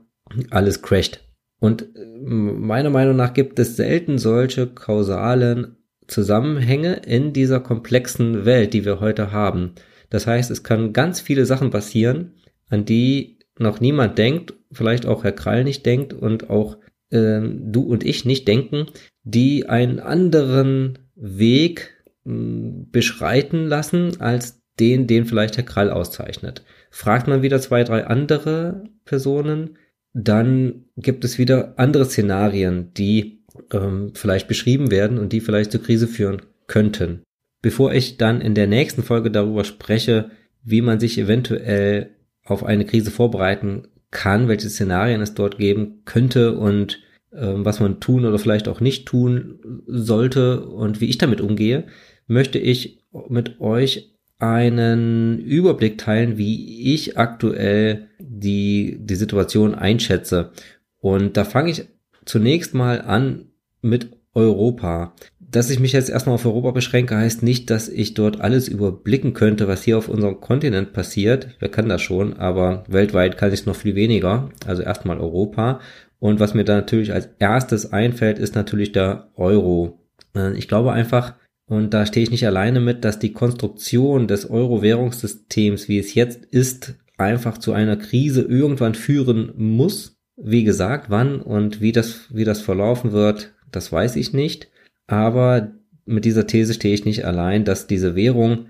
alles 0.50 0.82
crasht. 0.82 1.24
Und 1.60 1.84
äh, 1.96 2.06
meiner 2.20 2.90
Meinung 2.90 3.16
nach 3.16 3.34
gibt 3.34 3.60
es 3.60 3.76
selten 3.76 4.18
solche 4.18 4.68
kausalen 4.68 5.78
Zusammenhänge 6.08 7.02
in 7.06 7.34
dieser 7.34 7.60
komplexen 7.60 8.46
Welt, 8.46 8.74
die 8.74 8.86
wir 8.86 9.00
heute 9.00 9.32
haben. 9.32 9.74
Das 10.10 10.26
heißt, 10.26 10.52
es 10.52 10.64
kann 10.64 10.94
ganz 10.94 11.20
viele 11.20 11.46
Sachen 11.46 11.70
passieren, 11.70 12.34
an 12.70 12.86
die 12.86 13.40
noch 13.60 13.82
niemand 13.82 14.18
denkt, 14.18 14.54
vielleicht 14.72 15.06
auch 15.06 15.24
Herr 15.24 15.32
Krall 15.32 15.64
nicht 15.64 15.86
denkt 15.86 16.14
und 16.14 16.50
auch 16.50 16.78
äh, 17.10 17.42
du 17.42 17.82
und 17.82 18.06
ich 18.06 18.26
nicht 18.26 18.48
denken, 18.48 18.88
die 19.24 19.68
einen 19.68 20.00
anderen 20.00 21.00
Weg 21.16 21.97
beschreiten 22.28 23.68
lassen 23.68 24.20
als 24.20 24.62
den, 24.80 25.08
den 25.08 25.26
vielleicht 25.26 25.58
Herr 25.58 25.64
Krall 25.64 25.90
auszeichnet. 25.90 26.64
Fragt 26.92 27.28
man 27.28 27.42
wieder 27.42 27.60
zwei, 27.62 27.84
drei 27.84 28.06
andere 28.06 28.84
Personen, 29.06 29.78
dann 30.14 30.86
gibt 30.98 31.24
es 31.24 31.38
wieder 31.38 31.74
andere 31.78 32.06
Szenarien, 32.06 32.94
die 32.94 33.44
ähm, 33.72 34.12
vielleicht 34.14 34.48
beschrieben 34.48 34.92
werden 34.92 35.18
und 35.18 35.32
die 35.32 35.42
vielleicht 35.42 35.72
zur 35.72 35.82
Krise 35.82 36.08
führen 36.08 36.42
könnten. 36.68 37.24
Bevor 37.62 37.94
ich 37.94 38.18
dann 38.18 38.42
in 38.42 38.56
der 38.56 38.68
nächsten 38.68 39.04
Folge 39.04 39.32
darüber 39.32 39.64
spreche, 39.64 40.32
wie 40.64 40.82
man 40.82 41.00
sich 41.00 41.18
eventuell 41.18 42.12
auf 42.44 42.64
eine 42.64 42.86
Krise 42.86 43.12
vorbereiten 43.12 43.88
kann, 44.12 44.48
welche 44.48 44.70
Szenarien 44.70 45.22
es 45.22 45.34
dort 45.34 45.58
geben 45.58 46.02
könnte 46.06 46.58
und 46.58 47.00
ähm, 47.34 47.66
was 47.66 47.80
man 47.80 48.00
tun 48.00 48.26
oder 48.26 48.40
vielleicht 48.40 48.68
auch 48.68 48.80
nicht 48.80 49.06
tun 49.06 49.84
sollte 49.86 50.66
und 50.66 51.02
wie 51.02 51.10
ich 51.10 51.18
damit 51.18 51.42
umgehe, 51.42 51.86
möchte 52.28 52.60
ich 52.60 53.04
mit 53.30 53.60
euch 53.60 54.14
einen 54.40 55.40
Überblick 55.40 55.98
teilen, 55.98 56.38
wie 56.38 56.94
ich 56.94 57.18
aktuell 57.18 58.10
die, 58.20 58.98
die 59.00 59.16
Situation 59.16 59.74
einschätze. 59.74 60.52
Und 61.00 61.38
da 61.38 61.44
fange 61.44 61.72
ich 61.72 61.88
zunächst 62.26 62.74
mal 62.74 63.02
an 63.02 63.48
mit 63.82 64.12
Europa. 64.34 65.14
Dass 65.40 65.70
ich 65.70 65.80
mich 65.80 65.94
jetzt 65.94 66.10
erstmal 66.10 66.36
auf 66.36 66.46
Europa 66.46 66.72
beschränke, 66.72 67.16
heißt 67.16 67.42
nicht, 67.42 67.70
dass 67.70 67.88
ich 67.88 68.14
dort 68.14 68.42
alles 68.42 68.68
überblicken 68.68 69.34
könnte, 69.34 69.68
was 69.68 69.84
hier 69.84 69.98
auf 69.98 70.10
unserem 70.10 70.42
Kontinent 70.42 70.94
passiert. 70.94 71.56
Wer 71.60 71.70
kann 71.70 71.90
das 71.90 72.02
schon, 72.02 72.34
aber 72.34 72.84
weltweit 72.88 73.38
kann 73.38 73.54
ich 73.54 73.62
es 73.62 73.66
noch 73.66 73.76
viel 73.76 73.96
weniger. 73.96 74.50
Also 74.68 74.84
erstmal 74.84 75.20
Europa. 75.20 75.80
Und 76.20 76.40
was 76.40 76.54
mir 76.54 76.66
da 76.66 76.76
natürlich 76.76 77.14
als 77.14 77.30
erstes 77.40 77.94
einfällt, 77.94 78.40
ist 78.40 78.56
natürlich 78.56 78.92
der 78.92 79.30
Euro. 79.36 80.00
Äh, 80.36 80.54
ich 80.58 80.68
glaube 80.68 80.92
einfach, 80.92 81.36
und 81.68 81.94
da 81.94 82.06
stehe 82.06 82.24
ich 82.24 82.32
nicht 82.32 82.48
alleine 82.48 82.80
mit, 82.80 83.04
dass 83.04 83.20
die 83.20 83.34
Konstruktion 83.34 84.28
des 84.28 84.50
Euro-Währungssystems, 84.50 85.90
wie 85.90 86.00
es 86.00 86.14
jetzt 86.14 86.46
ist, 86.46 86.96
einfach 87.18 87.58
zu 87.58 87.74
einer 87.74 87.98
Krise 87.98 88.42
irgendwann 88.42 88.96
führen 88.96 89.52
muss. 89.58 90.18
Wie 90.38 90.64
gesagt, 90.64 91.10
wann 91.10 91.42
und 91.42 91.82
wie 91.82 91.92
das, 91.92 92.34
wie 92.34 92.46
das 92.46 92.62
verlaufen 92.62 93.12
wird, 93.12 93.54
das 93.70 93.92
weiß 93.92 94.16
ich 94.16 94.32
nicht. 94.32 94.70
Aber 95.08 95.74
mit 96.06 96.24
dieser 96.24 96.48
These 96.48 96.74
stehe 96.74 96.94
ich 96.94 97.04
nicht 97.04 97.26
allein, 97.26 97.66
dass 97.66 97.88
diese 97.88 98.16
Währung 98.16 98.68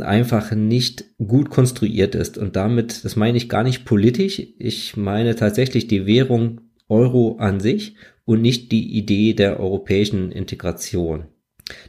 einfach 0.00 0.52
nicht 0.52 1.06
gut 1.26 1.48
konstruiert 1.48 2.14
ist. 2.14 2.36
Und 2.36 2.56
damit, 2.56 3.06
das 3.06 3.16
meine 3.16 3.38
ich 3.38 3.48
gar 3.48 3.62
nicht 3.62 3.86
politisch. 3.86 4.42
Ich 4.58 4.98
meine 4.98 5.34
tatsächlich 5.34 5.86
die 5.86 6.04
Währung 6.04 6.60
Euro 6.90 7.36
an 7.38 7.60
sich 7.60 7.94
und 8.26 8.42
nicht 8.42 8.70
die 8.70 8.98
Idee 8.98 9.32
der 9.32 9.60
europäischen 9.60 10.30
Integration. 10.30 11.24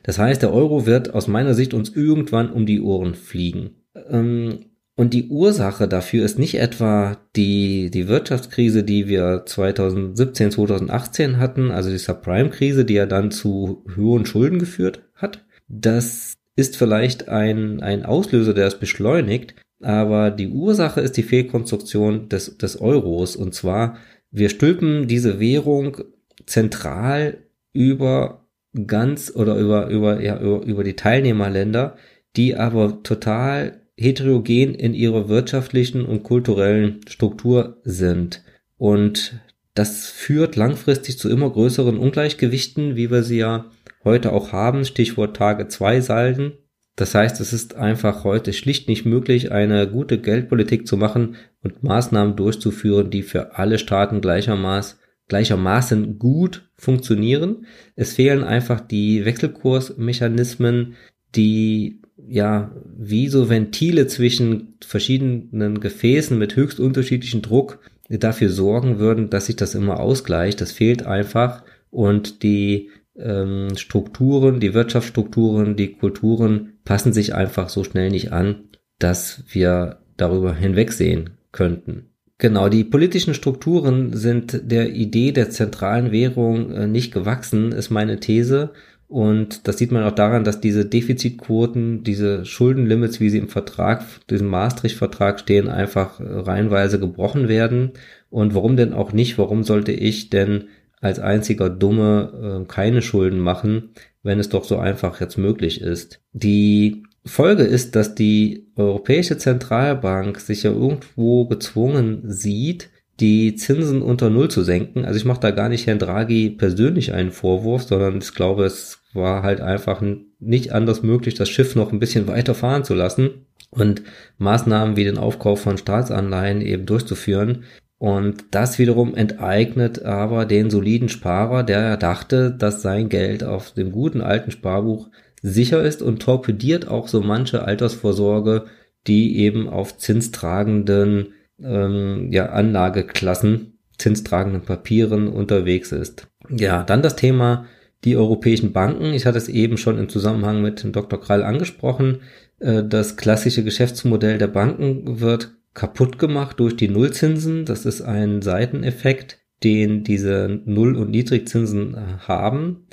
Das 0.03 0.19
heißt, 0.19 0.41
der 0.41 0.53
Euro 0.53 0.85
wird 0.85 1.13
aus 1.13 1.27
meiner 1.27 1.53
Sicht 1.53 1.73
uns 1.73 1.89
irgendwann 1.89 2.49
um 2.49 2.65
die 2.65 2.81
Ohren 2.81 3.15
fliegen. 3.15 3.71
Ähm, 4.09 4.59
und 4.97 5.13
die 5.13 5.27
Ursache 5.27 5.89
dafür 5.89 6.23
ist 6.23 6.39
nicht 6.39 6.55
etwa 6.55 7.17
die, 7.35 7.91
die 7.91 8.07
Wirtschaftskrise, 8.07 8.83
die 8.83 9.09
wir 9.09 9.43
2017, 9.45 10.51
2018 10.51 11.37
hatten, 11.37 11.69
also 11.69 11.89
die 11.89 11.97
Subprime-Krise, 11.97 12.85
die 12.85 12.93
ja 12.93 13.05
dann 13.05 13.29
zu 13.29 13.83
hohen 13.97 14.25
Schulden 14.25 14.57
geführt 14.57 15.01
hat. 15.15 15.43
Das 15.67 16.35
ist 16.55 16.77
vielleicht 16.77 17.27
ein, 17.27 17.81
ein 17.81 18.05
Auslöser, 18.05 18.53
der 18.53 18.67
es 18.67 18.79
beschleunigt, 18.79 19.55
aber 19.81 20.31
die 20.31 20.47
Ursache 20.47 21.01
ist 21.01 21.17
die 21.17 21.23
Fehlkonstruktion 21.23 22.29
des, 22.29 22.57
des 22.57 22.79
Euros. 22.79 23.35
Und 23.35 23.53
zwar, 23.53 23.97
wir 24.31 24.47
stülpen 24.49 25.09
diese 25.09 25.41
Währung 25.41 25.97
zentral 26.45 27.39
über 27.73 28.44
ganz 28.87 29.31
oder 29.35 29.55
über, 29.55 29.87
über, 29.87 30.21
ja, 30.21 30.39
über 30.39 30.83
die 30.83 30.95
Teilnehmerländer, 30.95 31.95
die 32.35 32.55
aber 32.55 33.01
total 33.03 33.81
heterogen 33.97 34.75
in 34.75 34.93
ihrer 34.93 35.29
wirtschaftlichen 35.29 36.05
und 36.05 36.23
kulturellen 36.23 37.01
Struktur 37.07 37.77
sind. 37.83 38.43
Und 38.77 39.39
das 39.73 40.07
führt 40.07 40.55
langfristig 40.55 41.17
zu 41.17 41.29
immer 41.29 41.49
größeren 41.49 41.97
Ungleichgewichten, 41.97 42.95
wie 42.95 43.09
wir 43.09 43.23
sie 43.23 43.37
ja 43.37 43.65
heute 44.03 44.33
auch 44.33 44.51
haben. 44.51 44.85
Stichwort 44.85 45.35
Tage 45.35 45.67
2 45.67 46.01
Salden. 46.01 46.53
Das 46.95 47.13
heißt, 47.13 47.41
es 47.41 47.51
ist 47.51 47.75
einfach 47.75 48.23
heute 48.23 48.53
schlicht 48.53 48.87
nicht 48.87 49.05
möglich, 49.05 49.51
eine 49.51 49.89
gute 49.89 50.17
Geldpolitik 50.17 50.87
zu 50.87 50.95
machen 50.95 51.35
und 51.61 51.83
Maßnahmen 51.83 52.37
durchzuführen, 52.37 53.09
die 53.09 53.21
für 53.21 53.57
alle 53.57 53.79
Staaten 53.79 54.21
gleichermaßen 54.21 54.97
gleichermaßen 55.27 56.19
gut 56.19 56.69
funktionieren. 56.75 57.65
Es 57.95 58.13
fehlen 58.13 58.43
einfach 58.43 58.79
die 58.81 59.25
Wechselkursmechanismen, 59.25 60.95
die 61.35 62.01
ja 62.27 62.71
wie 62.97 63.27
so 63.27 63.49
Ventile 63.49 64.07
zwischen 64.07 64.77
verschiedenen 64.85 65.79
Gefäßen 65.79 66.37
mit 66.37 66.55
höchst 66.55 66.79
unterschiedlichen 66.79 67.41
Druck 67.41 67.79
dafür 68.09 68.49
sorgen 68.49 68.99
würden, 68.99 69.29
dass 69.29 69.47
sich 69.47 69.55
das 69.55 69.75
immer 69.75 69.99
ausgleicht. 69.99 70.61
Das 70.61 70.71
fehlt 70.71 71.05
einfach 71.05 71.63
und 71.89 72.43
die 72.43 72.91
ähm, 73.17 73.75
Strukturen, 73.75 74.59
die 74.59 74.73
Wirtschaftsstrukturen, 74.73 75.75
die 75.75 75.93
Kulturen 75.93 76.73
passen 76.83 77.13
sich 77.13 77.33
einfach 77.33 77.69
so 77.69 77.83
schnell 77.83 78.11
nicht 78.11 78.31
an, 78.31 78.69
dass 78.99 79.43
wir 79.49 79.99
darüber 80.17 80.53
hinwegsehen 80.53 81.31
könnten. 81.51 82.09
Genau, 82.37 82.67
die 82.67 82.83
politischen 82.83 83.33
Strukturen 83.33 84.11
sind 84.13 84.69
der 84.69 84.93
Idee 84.93 85.31
der 85.31 85.49
zentralen 85.49 86.11
Währung 86.11 86.71
äh, 86.71 86.87
nicht 86.87 87.13
gewachsen, 87.13 87.71
ist 87.71 87.89
meine 87.89 88.19
These. 88.19 88.71
Und 89.07 89.67
das 89.67 89.77
sieht 89.77 89.91
man 89.91 90.03
auch 90.03 90.11
daran, 90.11 90.43
dass 90.43 90.59
diese 90.59 90.85
Defizitquoten, 90.85 92.03
diese 92.03 92.43
Schuldenlimits, 92.43 93.19
wie 93.21 93.29
sie 93.29 93.37
im 93.37 93.47
Vertrag, 93.47 94.03
diesem 94.29 94.47
Maastricht-Vertrag 94.47 95.39
stehen, 95.39 95.69
einfach 95.69 96.19
äh, 96.19 96.23
reihenweise 96.23 96.99
gebrochen 96.99 97.47
werden. 97.47 97.91
Und 98.29 98.53
warum 98.53 98.75
denn 98.75 98.93
auch 98.93 99.13
nicht? 99.13 99.37
Warum 99.37 99.63
sollte 99.63 99.93
ich 99.93 100.29
denn 100.29 100.65
als 100.99 101.19
einziger 101.19 101.69
Dumme 101.69 102.63
äh, 102.63 102.67
keine 102.67 103.01
Schulden 103.01 103.39
machen, 103.39 103.91
wenn 104.23 104.39
es 104.39 104.49
doch 104.49 104.65
so 104.65 104.77
einfach 104.77 105.21
jetzt 105.21 105.37
möglich 105.37 105.79
ist? 105.79 106.21
Die 106.33 107.03
Folge 107.25 107.63
ist, 107.63 107.95
dass 107.95 108.15
die 108.15 108.67
Europäische 108.75 109.37
Zentralbank 109.37 110.39
sich 110.39 110.63
ja 110.63 110.71
irgendwo 110.71 111.45
gezwungen 111.47 112.21
sieht, 112.25 112.89
die 113.19 113.55
Zinsen 113.55 114.01
unter 114.01 114.29
Null 114.29 114.49
zu 114.49 114.61
senken. 114.61 115.05
Also 115.05 115.17
ich 115.17 115.25
mache 115.25 115.39
da 115.39 115.51
gar 115.51 115.69
nicht 115.69 115.87
Herrn 115.87 115.99
Draghi 115.99 116.49
persönlich 116.49 117.13
einen 117.13 117.31
Vorwurf, 117.31 117.83
sondern 117.83 118.17
ich 118.17 118.33
glaube, 118.33 118.65
es 118.65 118.99
war 119.13 119.41
halt 119.43 119.61
einfach 119.61 120.03
nicht 120.39 120.73
anders 120.73 121.01
möglich, 121.01 121.33
das 121.35 121.49
Schiff 121.49 121.75
noch 121.75 121.91
ein 121.91 121.99
bisschen 121.99 122.27
weiter 122.27 122.53
fahren 122.53 122.83
zu 122.83 122.93
lassen 122.93 123.45
und 123.71 124.03
Maßnahmen 124.37 124.95
wie 124.95 125.05
den 125.05 125.17
Aufkauf 125.17 125.61
von 125.61 125.77
Staatsanleihen 125.77 126.61
eben 126.61 126.85
durchzuführen. 126.85 127.63
Und 127.97 128.43
das 128.51 128.77
wiederum 128.77 129.15
enteignet 129.15 130.03
aber 130.03 130.45
den 130.45 130.69
soliden 130.69 131.07
Sparer, 131.07 131.63
der 131.63 131.95
dachte, 131.95 132.51
dass 132.51 132.81
sein 132.81 133.07
Geld 133.07 133.43
auf 133.43 133.71
dem 133.71 133.91
guten 133.91 134.21
alten 134.21 134.51
Sparbuch 134.51 135.09
sicher 135.45 135.83
ist 135.83 136.01
und 136.01 136.21
torpediert 136.21 136.87
auch 136.87 137.07
so 137.07 137.21
manche 137.21 137.63
Altersvorsorge, 137.63 138.65
die 139.07 139.37
eben 139.37 139.69
auf 139.69 139.97
zinstragenden 139.97 141.33
ähm, 141.61 142.31
ja, 142.31 142.47
Anlageklassen, 142.47 143.77
zinstragenden 143.97 144.63
Papieren 144.63 145.27
unterwegs 145.27 145.91
ist. 145.91 146.27
Ja, 146.49 146.83
dann 146.83 147.03
das 147.03 147.15
Thema 147.15 147.65
die 148.03 148.17
europäischen 148.17 148.73
Banken. 148.73 149.13
Ich 149.13 149.25
hatte 149.25 149.37
es 149.37 149.47
eben 149.47 149.77
schon 149.77 149.99
im 149.99 150.09
Zusammenhang 150.09 150.61
mit 150.61 150.85
Dr. 150.95 151.19
Krall 151.21 151.43
angesprochen. 151.43 152.21
Äh, 152.59 152.83
das 152.83 153.15
klassische 153.15 153.63
Geschäftsmodell 153.63 154.39
der 154.39 154.47
Banken 154.47 155.21
wird 155.21 155.55
kaputt 155.75 156.17
gemacht 156.17 156.59
durch 156.59 156.75
die 156.75 156.87
Nullzinsen. 156.87 157.65
Das 157.65 157.85
ist 157.85 158.01
ein 158.01 158.41
Seiteneffekt, 158.41 159.39
den 159.63 160.03
diese 160.03 160.61
Null- 160.65 160.95
und 160.95 161.11
Niedrigzinsen 161.11 161.95
haben. 162.27 162.87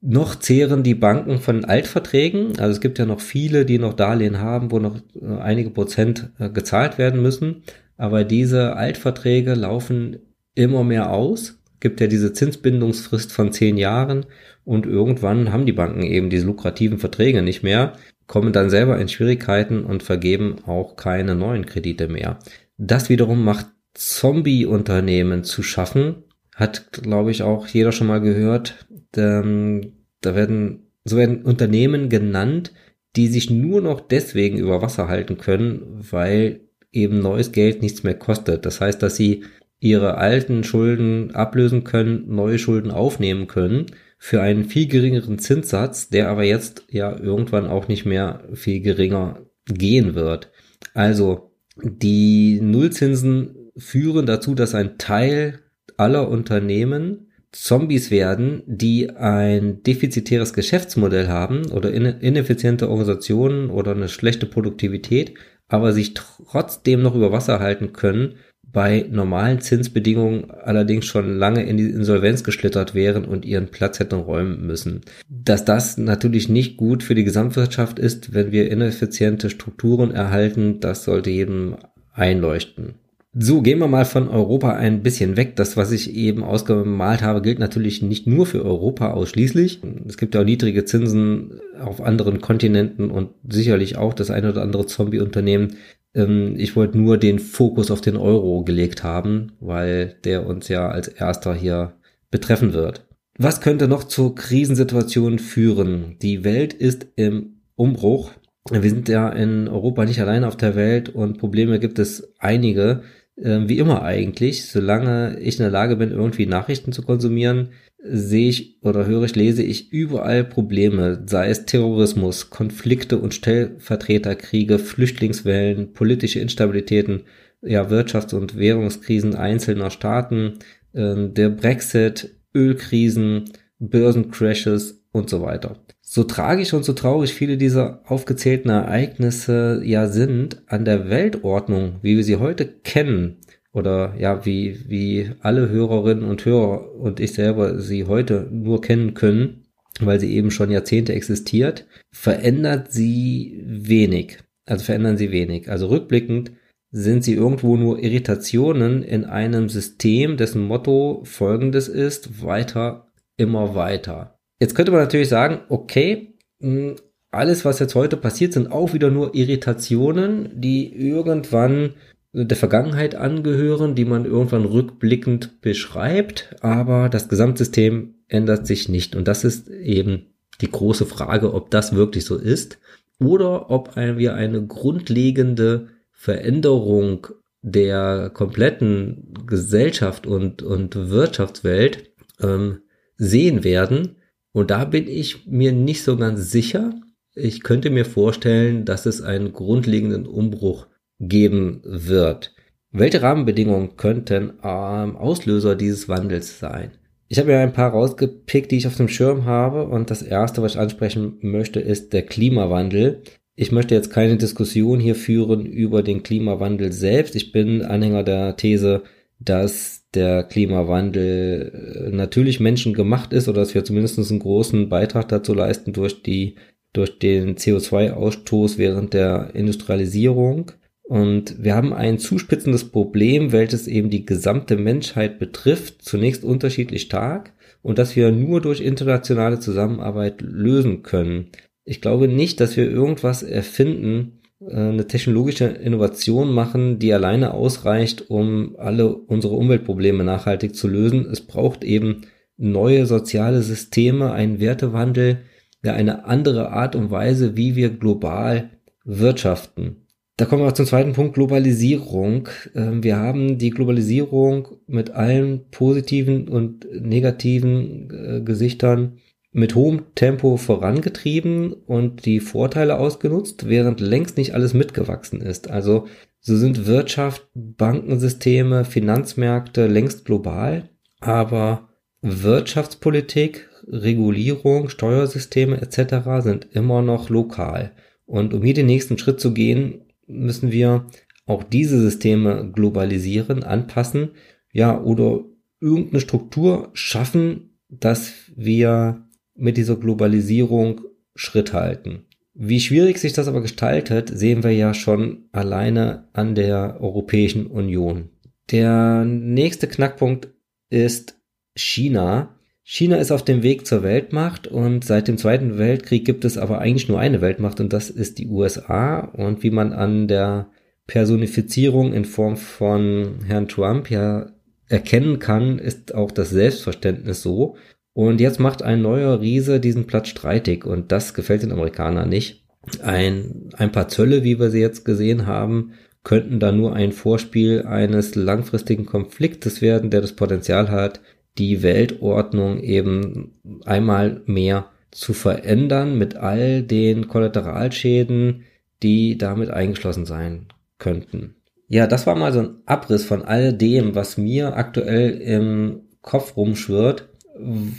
Noch 0.00 0.36
zehren 0.36 0.84
die 0.84 0.94
Banken 0.94 1.38
von 1.38 1.64
Altverträgen. 1.64 2.58
Also 2.58 2.72
es 2.72 2.80
gibt 2.80 2.98
ja 2.98 3.06
noch 3.06 3.20
viele, 3.20 3.64
die 3.64 3.78
noch 3.78 3.94
Darlehen 3.94 4.40
haben, 4.40 4.70
wo 4.70 4.78
noch 4.78 4.96
äh, 5.20 5.38
einige 5.38 5.70
Prozent 5.70 6.30
äh, 6.38 6.50
gezahlt 6.50 6.98
werden 6.98 7.20
müssen. 7.20 7.62
Aber 7.96 8.24
diese 8.24 8.76
Altverträge 8.76 9.54
laufen 9.54 10.18
immer 10.54 10.84
mehr 10.84 11.10
aus. 11.10 11.58
Gibt 11.80 12.00
ja 12.00 12.06
diese 12.06 12.32
Zinsbindungsfrist 12.32 13.32
von 13.32 13.52
zehn 13.52 13.76
Jahren 13.76 14.26
und 14.64 14.86
irgendwann 14.86 15.52
haben 15.52 15.66
die 15.66 15.72
Banken 15.72 16.02
eben 16.02 16.30
diese 16.30 16.46
lukrativen 16.46 16.98
Verträge 16.98 17.40
nicht 17.42 17.62
mehr, 17.62 17.94
kommen 18.26 18.52
dann 18.52 18.68
selber 18.68 18.98
in 18.98 19.08
Schwierigkeiten 19.08 19.84
und 19.84 20.02
vergeben 20.02 20.56
auch 20.66 20.96
keine 20.96 21.34
neuen 21.34 21.64
Kredite 21.64 22.08
mehr. 22.08 22.38
Das 22.76 23.08
wiederum 23.08 23.44
macht 23.44 23.66
Zombie-Unternehmen 23.94 25.42
zu 25.42 25.62
schaffen, 25.62 26.24
hat, 26.58 26.92
glaube 26.92 27.30
ich, 27.30 27.42
auch 27.42 27.68
jeder 27.68 27.92
schon 27.92 28.08
mal 28.08 28.20
gehört. 28.20 28.86
Ähm, 29.16 29.92
da 30.20 30.34
werden, 30.34 30.90
so 31.04 31.16
werden 31.16 31.42
Unternehmen 31.42 32.08
genannt, 32.08 32.72
die 33.14 33.28
sich 33.28 33.48
nur 33.48 33.80
noch 33.80 34.00
deswegen 34.00 34.58
über 34.58 34.82
Wasser 34.82 35.06
halten 35.06 35.38
können, 35.38 36.04
weil 36.10 36.60
eben 36.90 37.20
neues 37.20 37.52
Geld 37.52 37.80
nichts 37.80 38.02
mehr 38.02 38.14
kostet. 38.14 38.66
Das 38.66 38.80
heißt, 38.80 39.00
dass 39.00 39.14
sie 39.14 39.44
ihre 39.78 40.16
alten 40.16 40.64
Schulden 40.64 41.32
ablösen 41.32 41.84
können, 41.84 42.24
neue 42.26 42.58
Schulden 42.58 42.90
aufnehmen 42.90 43.46
können 43.46 43.86
für 44.18 44.42
einen 44.42 44.64
viel 44.64 44.88
geringeren 44.88 45.38
Zinssatz, 45.38 46.08
der 46.08 46.28
aber 46.28 46.42
jetzt 46.42 46.86
ja 46.90 47.16
irgendwann 47.16 47.68
auch 47.68 47.86
nicht 47.86 48.04
mehr 48.04 48.42
viel 48.52 48.80
geringer 48.80 49.46
gehen 49.66 50.16
wird. 50.16 50.50
Also 50.92 51.52
die 51.84 52.58
Nullzinsen 52.60 53.70
führen 53.76 54.26
dazu, 54.26 54.56
dass 54.56 54.74
ein 54.74 54.98
Teil 54.98 55.60
aller 55.98 56.28
Unternehmen 56.28 57.26
Zombies 57.52 58.10
werden, 58.10 58.62
die 58.66 59.10
ein 59.10 59.82
defizitäres 59.82 60.52
Geschäftsmodell 60.52 61.28
haben 61.28 61.70
oder 61.70 61.92
ineffiziente 61.92 62.90
Organisationen 62.90 63.70
oder 63.70 63.92
eine 63.92 64.08
schlechte 64.08 64.46
Produktivität, 64.46 65.34
aber 65.66 65.92
sich 65.92 66.14
trotzdem 66.14 67.02
noch 67.02 67.14
über 67.14 67.32
Wasser 67.32 67.58
halten 67.58 67.92
können, 67.92 68.34
bei 68.70 69.06
normalen 69.10 69.60
Zinsbedingungen 69.60 70.50
allerdings 70.50 71.06
schon 71.06 71.38
lange 71.38 71.64
in 71.64 71.78
die 71.78 71.88
Insolvenz 71.88 72.44
geschlittert 72.44 72.94
wären 72.94 73.24
und 73.24 73.46
ihren 73.46 73.68
Platz 73.68 73.98
hätten 73.98 74.16
räumen 74.20 74.66
müssen. 74.66 75.00
Dass 75.28 75.64
das 75.64 75.96
natürlich 75.96 76.50
nicht 76.50 76.76
gut 76.76 77.02
für 77.02 77.14
die 77.14 77.24
Gesamtwirtschaft 77.24 77.98
ist, 77.98 78.34
wenn 78.34 78.52
wir 78.52 78.70
ineffiziente 78.70 79.48
Strukturen 79.48 80.10
erhalten, 80.10 80.80
das 80.80 81.04
sollte 81.04 81.30
jedem 81.30 81.76
einleuchten. 82.12 82.96
So, 83.40 83.62
gehen 83.62 83.78
wir 83.78 83.86
mal 83.86 84.04
von 84.04 84.28
Europa 84.28 84.72
ein 84.72 85.04
bisschen 85.04 85.36
weg. 85.36 85.54
Das, 85.54 85.76
was 85.76 85.92
ich 85.92 86.16
eben 86.16 86.42
ausgemalt 86.42 87.22
habe, 87.22 87.40
gilt 87.40 87.60
natürlich 87.60 88.02
nicht 88.02 88.26
nur 88.26 88.46
für 88.46 88.64
Europa 88.64 89.12
ausschließlich. 89.12 89.80
Es 90.08 90.16
gibt 90.16 90.34
ja 90.34 90.40
auch 90.40 90.44
niedrige 90.44 90.84
Zinsen 90.84 91.60
auf 91.80 92.00
anderen 92.00 92.40
Kontinenten 92.40 93.12
und 93.12 93.30
sicherlich 93.48 93.96
auch 93.96 94.12
das 94.12 94.32
eine 94.32 94.50
oder 94.50 94.62
andere 94.62 94.86
Zombie-Unternehmen. 94.86 95.76
Ähm, 96.14 96.54
ich 96.56 96.74
wollte 96.74 96.98
nur 96.98 97.16
den 97.16 97.38
Fokus 97.38 97.92
auf 97.92 98.00
den 98.00 98.16
Euro 98.16 98.64
gelegt 98.64 99.04
haben, 99.04 99.52
weil 99.60 100.16
der 100.24 100.44
uns 100.44 100.66
ja 100.66 100.88
als 100.88 101.06
erster 101.06 101.54
hier 101.54 101.92
betreffen 102.32 102.72
wird. 102.72 103.06
Was 103.38 103.60
könnte 103.60 103.86
noch 103.86 104.02
zur 104.02 104.34
Krisensituation 104.34 105.38
führen? 105.38 106.16
Die 106.22 106.42
Welt 106.42 106.74
ist 106.74 107.06
im 107.14 107.60
Umbruch. 107.76 108.32
Wir 108.68 108.90
sind 108.90 109.08
ja 109.08 109.28
in 109.28 109.68
Europa 109.68 110.04
nicht 110.04 110.20
allein 110.20 110.42
auf 110.42 110.56
der 110.56 110.74
Welt 110.74 111.08
und 111.08 111.38
Probleme 111.38 111.78
gibt 111.78 112.00
es 112.00 112.32
einige. 112.40 113.02
Ähm, 113.42 113.68
wie 113.68 113.78
immer 113.78 114.02
eigentlich, 114.02 114.66
solange 114.66 115.38
ich 115.40 115.58
in 115.58 115.62
der 115.62 115.70
Lage 115.70 115.96
bin, 115.96 116.10
irgendwie 116.10 116.46
Nachrichten 116.46 116.92
zu 116.92 117.02
konsumieren, 117.02 117.70
sehe 118.02 118.48
ich 118.48 118.78
oder 118.82 119.06
höre 119.06 119.24
ich, 119.24 119.36
lese 119.36 119.62
ich 119.62 119.92
überall 119.92 120.44
Probleme, 120.44 121.22
sei 121.26 121.48
es 121.50 121.64
Terrorismus, 121.66 122.50
Konflikte 122.50 123.18
und 123.18 123.34
Stellvertreterkriege, 123.34 124.78
Flüchtlingswellen, 124.78 125.92
politische 125.92 126.40
Instabilitäten, 126.40 127.22
ja, 127.62 127.90
Wirtschafts- 127.90 128.34
und 128.34 128.56
Währungskrisen 128.56 129.34
einzelner 129.34 129.90
Staaten, 129.90 130.58
äh, 130.92 131.28
der 131.28 131.50
Brexit, 131.50 132.36
Ölkrisen, 132.54 133.44
Börsencrashes 133.78 135.04
und 135.12 135.28
so 135.30 135.42
weiter. 135.42 135.76
So 136.10 136.24
tragisch 136.24 136.72
und 136.72 136.86
so 136.86 136.94
traurig 136.94 137.34
viele 137.34 137.58
dieser 137.58 138.00
aufgezählten 138.06 138.70
Ereignisse 138.70 139.82
ja 139.84 140.08
sind, 140.08 140.62
an 140.66 140.86
der 140.86 141.10
Weltordnung, 141.10 141.96
wie 142.00 142.16
wir 142.16 142.24
sie 142.24 142.36
heute 142.36 142.64
kennen, 142.66 143.36
oder 143.74 144.14
ja, 144.18 144.46
wie, 144.46 144.88
wie 144.88 145.32
alle 145.40 145.68
Hörerinnen 145.68 146.24
und 146.24 146.46
Hörer 146.46 146.94
und 146.94 147.20
ich 147.20 147.34
selber 147.34 147.78
sie 147.78 148.06
heute 148.06 148.48
nur 148.50 148.80
kennen 148.80 149.12
können, 149.12 149.66
weil 150.00 150.18
sie 150.18 150.32
eben 150.32 150.50
schon 150.50 150.70
Jahrzehnte 150.70 151.12
existiert, 151.12 151.86
verändert 152.10 152.90
sie 152.90 153.62
wenig. 153.66 154.38
Also 154.64 154.86
verändern 154.86 155.18
sie 155.18 155.30
wenig. 155.30 155.70
Also 155.70 155.88
rückblickend 155.88 156.52
sind 156.90 157.22
sie 157.22 157.34
irgendwo 157.34 157.76
nur 157.76 158.02
Irritationen 158.02 159.02
in 159.02 159.26
einem 159.26 159.68
System, 159.68 160.38
dessen 160.38 160.66
Motto 160.66 161.20
folgendes 161.24 161.86
ist, 161.86 162.42
weiter, 162.42 163.12
immer 163.36 163.74
weiter. 163.74 164.37
Jetzt 164.60 164.74
könnte 164.74 164.92
man 164.92 165.00
natürlich 165.00 165.28
sagen, 165.28 165.60
okay, 165.68 166.34
hm, 166.60 166.96
alles, 167.30 167.64
was 167.64 167.78
jetzt 167.78 167.94
heute 167.94 168.16
passiert, 168.16 168.52
sind 168.52 168.72
auch 168.72 168.94
wieder 168.94 169.10
nur 169.10 169.34
Irritationen, 169.34 170.60
die 170.60 170.94
irgendwann 170.94 171.94
der 172.32 172.56
Vergangenheit 172.56 173.14
angehören, 173.14 173.94
die 173.94 174.04
man 174.04 174.24
irgendwann 174.24 174.64
rückblickend 174.64 175.60
beschreibt, 175.60 176.56
aber 176.60 177.08
das 177.08 177.28
Gesamtsystem 177.28 178.14
ändert 178.28 178.66
sich 178.66 178.88
nicht. 178.88 179.16
Und 179.16 179.28
das 179.28 179.44
ist 179.44 179.68
eben 179.68 180.26
die 180.60 180.70
große 180.70 181.06
Frage, 181.06 181.54
ob 181.54 181.70
das 181.70 181.94
wirklich 181.94 182.24
so 182.24 182.36
ist 182.36 182.78
oder 183.18 183.70
ob 183.70 183.96
wir 183.96 184.34
eine 184.34 184.66
grundlegende 184.66 185.88
Veränderung 186.12 187.28
der 187.62 188.30
kompletten 188.32 189.34
Gesellschaft 189.46 190.26
und, 190.26 190.62
und 190.62 191.10
Wirtschaftswelt 191.10 192.10
ähm, 192.40 192.82
sehen 193.16 193.64
werden, 193.64 194.16
und 194.58 194.70
da 194.70 194.84
bin 194.84 195.06
ich 195.06 195.46
mir 195.46 195.72
nicht 195.72 196.02
so 196.02 196.16
ganz 196.16 196.50
sicher. 196.50 196.92
Ich 197.34 197.62
könnte 197.62 197.90
mir 197.90 198.04
vorstellen, 198.04 198.84
dass 198.84 199.06
es 199.06 199.22
einen 199.22 199.52
grundlegenden 199.52 200.26
Umbruch 200.26 200.88
geben 201.20 201.80
wird. 201.84 202.54
Welche 202.90 203.22
Rahmenbedingungen 203.22 203.96
könnten 203.96 204.54
ähm, 204.64 205.16
Auslöser 205.16 205.76
dieses 205.76 206.08
Wandels 206.08 206.58
sein? 206.58 206.90
Ich 207.28 207.38
habe 207.38 207.52
ja 207.52 207.60
ein 207.60 207.72
paar 207.72 207.92
rausgepickt, 207.92 208.72
die 208.72 208.78
ich 208.78 208.86
auf 208.86 208.96
dem 208.96 209.08
Schirm 209.08 209.44
habe. 209.44 209.84
Und 209.84 210.10
das 210.10 210.22
erste, 210.22 210.60
was 210.62 210.72
ich 210.72 210.80
ansprechen 210.80 211.38
möchte, 211.42 211.78
ist 211.78 212.12
der 212.12 212.22
Klimawandel. 212.22 213.22
Ich 213.54 213.70
möchte 213.70 213.94
jetzt 213.94 214.10
keine 214.10 214.38
Diskussion 214.38 214.98
hier 214.98 215.14
führen 215.14 215.66
über 215.66 216.02
den 216.02 216.22
Klimawandel 216.22 216.90
selbst. 216.92 217.36
Ich 217.36 217.52
bin 217.52 217.82
Anhänger 217.82 218.24
der 218.24 218.56
These, 218.56 219.02
dass 219.40 220.06
der 220.14 220.42
Klimawandel 220.44 222.08
äh, 222.08 222.16
natürlich 222.16 222.60
menschengemacht 222.60 223.32
ist 223.32 223.48
oder 223.48 223.60
dass 223.60 223.74
wir 223.74 223.84
zumindest 223.84 224.18
einen 224.18 224.40
großen 224.40 224.88
Beitrag 224.88 225.28
dazu 225.28 225.54
leisten 225.54 225.92
durch 225.92 226.22
die 226.22 226.56
durch 226.92 227.18
den 227.18 227.56
CO2-Ausstoß 227.56 228.78
während 228.78 229.12
der 229.12 229.50
Industrialisierung. 229.54 230.72
Und 231.02 231.62
wir 231.62 231.74
haben 231.74 231.92
ein 231.92 232.18
zuspitzendes 232.18 232.84
Problem, 232.90 233.52
welches 233.52 233.86
eben 233.86 234.10
die 234.10 234.26
gesamte 234.26 234.76
Menschheit 234.76 235.38
betrifft, 235.38 236.02
zunächst 236.02 236.44
unterschiedlich 236.44 237.02
stark 237.02 237.52
und 237.82 237.98
das 237.98 238.16
wir 238.16 238.32
nur 238.32 238.60
durch 238.60 238.80
internationale 238.80 239.60
Zusammenarbeit 239.60 240.40
lösen 240.40 241.02
können. 241.02 241.50
Ich 241.84 242.00
glaube 242.00 242.28
nicht, 242.28 242.60
dass 242.60 242.76
wir 242.76 242.90
irgendwas 242.90 243.42
erfinden, 243.42 244.37
eine 244.60 245.06
technologische 245.06 245.66
Innovation 245.66 246.52
machen, 246.52 246.98
die 246.98 247.12
alleine 247.12 247.54
ausreicht, 247.54 248.28
um 248.28 248.74
alle 248.78 249.14
unsere 249.14 249.54
Umweltprobleme 249.54 250.24
nachhaltig 250.24 250.74
zu 250.74 250.88
lösen. 250.88 251.26
Es 251.30 251.40
braucht 251.40 251.84
eben 251.84 252.22
neue 252.56 253.06
soziale 253.06 253.62
Systeme, 253.62 254.32
einen 254.32 254.60
Wertewandel, 254.60 255.42
ja 255.84 255.92
eine 255.92 256.24
andere 256.24 256.70
Art 256.70 256.96
und 256.96 257.10
Weise, 257.10 257.56
wie 257.56 257.76
wir 257.76 257.90
global 257.90 258.70
wirtschaften. 259.04 260.08
Da 260.36 260.44
kommen 260.44 260.62
wir 260.62 260.74
zum 260.74 260.86
zweiten 260.86 261.14
Punkt, 261.14 261.34
Globalisierung. 261.34 262.48
Ähm, 262.74 263.02
wir 263.02 263.16
haben 263.16 263.58
die 263.58 263.70
Globalisierung 263.70 264.68
mit 264.86 265.10
allen 265.10 265.68
positiven 265.70 266.48
und 266.48 266.86
negativen 266.92 268.10
äh, 268.10 268.40
Gesichtern 268.42 269.18
mit 269.58 269.74
hohem 269.74 270.14
Tempo 270.14 270.56
vorangetrieben 270.56 271.72
und 271.72 272.24
die 272.24 272.40
Vorteile 272.40 272.98
ausgenutzt, 272.98 273.68
während 273.68 274.00
längst 274.00 274.36
nicht 274.36 274.54
alles 274.54 274.74
mitgewachsen 274.74 275.40
ist. 275.40 275.70
Also 275.70 276.06
so 276.40 276.56
sind 276.56 276.86
Wirtschaft, 276.86 277.48
Bankensysteme, 277.54 278.84
Finanzmärkte 278.84 279.86
längst 279.86 280.24
global, 280.24 280.88
aber 281.20 281.88
Wirtschaftspolitik, 282.22 283.68
Regulierung, 283.86 284.88
Steuersysteme 284.88 285.80
etc. 285.80 286.42
sind 286.42 286.68
immer 286.72 287.02
noch 287.02 287.28
lokal. 287.28 287.92
Und 288.26 288.54
um 288.54 288.62
hier 288.62 288.74
den 288.74 288.86
nächsten 288.86 289.18
Schritt 289.18 289.40
zu 289.40 289.52
gehen, 289.54 290.02
müssen 290.26 290.70
wir 290.70 291.06
auch 291.46 291.62
diese 291.62 291.98
Systeme 292.00 292.70
globalisieren, 292.72 293.64
anpassen, 293.64 294.32
ja, 294.72 295.00
oder 295.00 295.44
irgendeine 295.80 296.20
Struktur 296.20 296.90
schaffen, 296.92 297.78
dass 297.88 298.34
wir 298.54 299.27
mit 299.58 299.76
dieser 299.76 299.96
Globalisierung 299.96 301.02
Schritt 301.34 301.72
halten. 301.72 302.24
Wie 302.54 302.80
schwierig 302.80 303.18
sich 303.18 303.32
das 303.32 303.46
aber 303.46 303.62
gestaltet, 303.62 304.30
sehen 304.36 304.64
wir 304.64 304.72
ja 304.72 304.92
schon 304.92 305.44
alleine 305.52 306.24
an 306.32 306.54
der 306.56 306.98
Europäischen 307.00 307.66
Union. 307.66 308.30
Der 308.72 309.24
nächste 309.24 309.86
Knackpunkt 309.86 310.48
ist 310.90 311.38
China. 311.76 312.56
China 312.82 313.16
ist 313.16 313.30
auf 313.30 313.44
dem 313.44 313.62
Weg 313.62 313.86
zur 313.86 314.02
Weltmacht 314.02 314.66
und 314.66 315.04
seit 315.04 315.28
dem 315.28 315.38
Zweiten 315.38 315.78
Weltkrieg 315.78 316.24
gibt 316.24 316.44
es 316.44 316.58
aber 316.58 316.80
eigentlich 316.80 317.08
nur 317.08 317.20
eine 317.20 317.40
Weltmacht 317.40 317.80
und 317.80 317.92
das 317.92 318.10
ist 318.10 318.38
die 318.38 318.48
USA. 318.48 319.20
Und 319.20 319.62
wie 319.62 319.70
man 319.70 319.92
an 319.92 320.26
der 320.26 320.70
Personifizierung 321.06 322.12
in 322.12 322.24
Form 322.24 322.56
von 322.56 323.40
Herrn 323.46 323.68
Trump 323.68 324.10
ja 324.10 324.50
erkennen 324.88 325.38
kann, 325.38 325.78
ist 325.78 326.14
auch 326.14 326.30
das 326.30 326.50
Selbstverständnis 326.50 327.42
so. 327.42 327.76
Und 328.18 328.40
jetzt 328.40 328.58
macht 328.58 328.82
ein 328.82 329.00
neuer 329.00 329.40
Riese 329.40 329.78
diesen 329.78 330.08
Platz 330.08 330.26
streitig 330.26 330.84
und 330.84 331.12
das 331.12 331.34
gefällt 331.34 331.62
den 331.62 331.70
Amerikanern 331.70 332.28
nicht. 332.28 332.64
Ein, 333.00 333.70
ein 333.76 333.92
paar 333.92 334.08
Zölle, 334.08 334.42
wie 334.42 334.58
wir 334.58 334.70
sie 334.70 334.80
jetzt 334.80 335.04
gesehen 335.04 335.46
haben, 335.46 335.92
könnten 336.24 336.58
da 336.58 336.72
nur 336.72 336.96
ein 336.96 337.12
Vorspiel 337.12 337.82
eines 337.82 338.34
langfristigen 338.34 339.06
Konfliktes 339.06 339.82
werden, 339.82 340.10
der 340.10 340.20
das 340.20 340.32
Potenzial 340.32 340.90
hat, 340.90 341.20
die 341.58 341.84
Weltordnung 341.84 342.80
eben 342.80 343.52
einmal 343.84 344.42
mehr 344.46 344.86
zu 345.12 345.32
verändern 345.32 346.18
mit 346.18 346.34
all 346.34 346.82
den 346.82 347.28
Kollateralschäden, 347.28 348.64
die 349.00 349.38
damit 349.38 349.70
eingeschlossen 349.70 350.26
sein 350.26 350.66
könnten. 350.98 351.54
Ja, 351.86 352.08
das 352.08 352.26
war 352.26 352.34
mal 352.34 352.52
so 352.52 352.58
ein 352.58 352.78
Abriss 352.84 353.24
von 353.24 353.42
all 353.42 353.72
dem, 353.72 354.16
was 354.16 354.38
mir 354.38 354.76
aktuell 354.76 355.40
im 355.40 356.00
Kopf 356.20 356.56
rumschwirrt, 356.56 357.28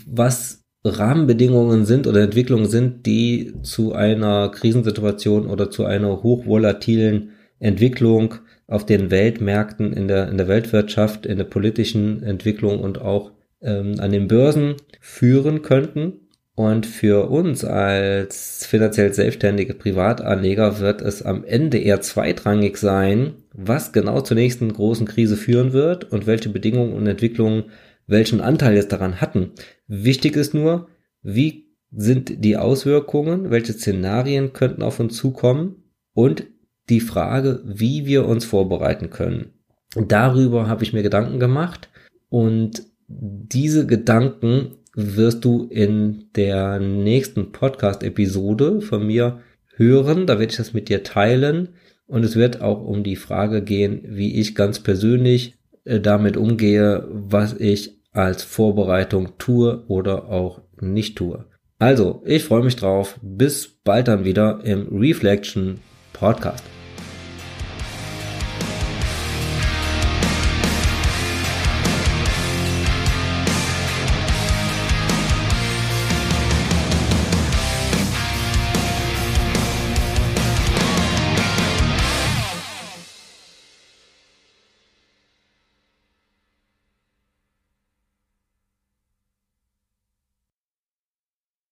was 0.06 0.64
Rahmenbedingungen 0.84 1.86
sind 1.86 2.08
oder 2.08 2.22
Entwicklungen 2.22 2.68
sind, 2.68 3.06
die 3.06 3.54
zu 3.64 3.94
einer 3.94 4.50
Krisensituation 4.50 5.48
oder 5.48 5.70
zu 5.70 5.86
einer 5.86 6.24
hochvolatilen 6.24 7.32
Entwicklung 7.60 8.36
auf 8.68 8.86
den 8.86 9.12
Weltmärkten, 9.12 9.94
in 9.94 10.08
der, 10.08 10.30
in 10.30 10.38
der 10.38 10.48
Weltwirtschaft, 10.48 11.26
in 11.26 11.38
der 11.38 11.46
politischen 11.46 12.24
Entwicklung 12.24 12.80
und 12.80 13.02
auch 13.02 13.32
ähm, 13.62 13.96
an 14.00 14.12
den 14.12 14.28
Börsen 14.28 14.76
führen 15.02 15.62
könnten. 15.62 16.14
Und 16.56 16.86
für 16.86 17.30
uns 17.30 17.64
als 17.64 18.66
finanziell 18.66 19.14
selbstständige 19.14 19.74
Privatanleger 19.74 20.80
wird 20.80 21.02
es 21.02 21.22
am 21.22 21.46
Ende 21.46 21.78
eher 21.78 22.02
zweitrangig 22.02 22.78
sein, 22.78 23.36
was 23.54 23.94
genau 23.94 24.22
zur 24.22 24.36
nächsten 24.36 24.72
großen 24.72 25.08
Krise 25.08 25.38
führen 25.38 25.72
wird 25.72 26.12
und 26.12 26.28
welche 26.28 26.50
Bedingungen 26.50 26.94
und 26.94 27.08
Entwicklungen 27.08 27.66
welchen 28.10 28.42
Anteil 28.42 28.76
jetzt 28.76 28.92
daran 28.92 29.22
hatten. 29.22 29.52
Wichtig 29.88 30.36
ist 30.36 30.54
nur, 30.54 30.88
wie 31.22 31.70
sind 31.92 32.44
die 32.44 32.58
Auswirkungen, 32.58 33.50
welche 33.50 33.74
Szenarien 33.74 34.54
könnten 34.54 34.84
auf 34.84 35.00
uns 35.00 35.16
zukommen 35.16 35.84
und 36.14 36.46
die 36.90 37.00
Frage, 37.00 37.62
wie 37.66 38.06
wir 38.06 38.26
uns 38.26 38.46
vorbereiten 38.46 39.10
können. 39.10 39.54
Darüber 39.96 40.68
habe 40.68 40.84
ich 40.84 40.94
mir 40.94 41.04
Gedanken 41.04 41.40
gemacht 41.40 41.90
und 42.30 42.84
diese 43.08 43.88
Gedanken 43.88 44.76
wirst 44.96 45.46
du 45.46 45.68
in 45.70 46.26
der 46.36 46.80
nächsten 46.80 47.52
Podcast-Episode 47.52 48.82
von 48.82 49.06
mir 49.06 49.42
hören. 49.76 50.28
Da 50.28 50.40
werde 50.40 50.52
ich 50.52 50.58
das 50.58 50.74
mit 50.74 50.90
dir 50.90 51.04
teilen. 51.04 51.70
Und 52.06 52.26
es 52.26 52.36
wird 52.36 52.62
auch 52.62 52.84
um 52.84 53.04
die 53.04 53.16
Frage 53.16 53.64
gehen, 53.64 54.02
wie 54.04 54.40
ich 54.40 54.56
ganz 54.56 54.80
persönlich 54.80 55.56
äh, 55.86 56.00
damit 56.00 56.38
umgehe, 56.38 57.08
was 57.10 57.54
ich 57.54 57.99
als 58.26 58.44
Vorbereitung 58.44 59.38
tue 59.38 59.84
oder 59.88 60.30
auch 60.30 60.62
nicht 60.80 61.18
tue. 61.18 61.46
Also, 61.78 62.22
ich 62.26 62.44
freue 62.44 62.64
mich 62.64 62.76
drauf. 62.76 63.20
Bis 63.22 63.68
bald 63.68 64.08
dann 64.08 64.26
wieder 64.26 64.60
im 64.64 64.88
Reflection 64.92 65.80
Podcast. 66.14 66.64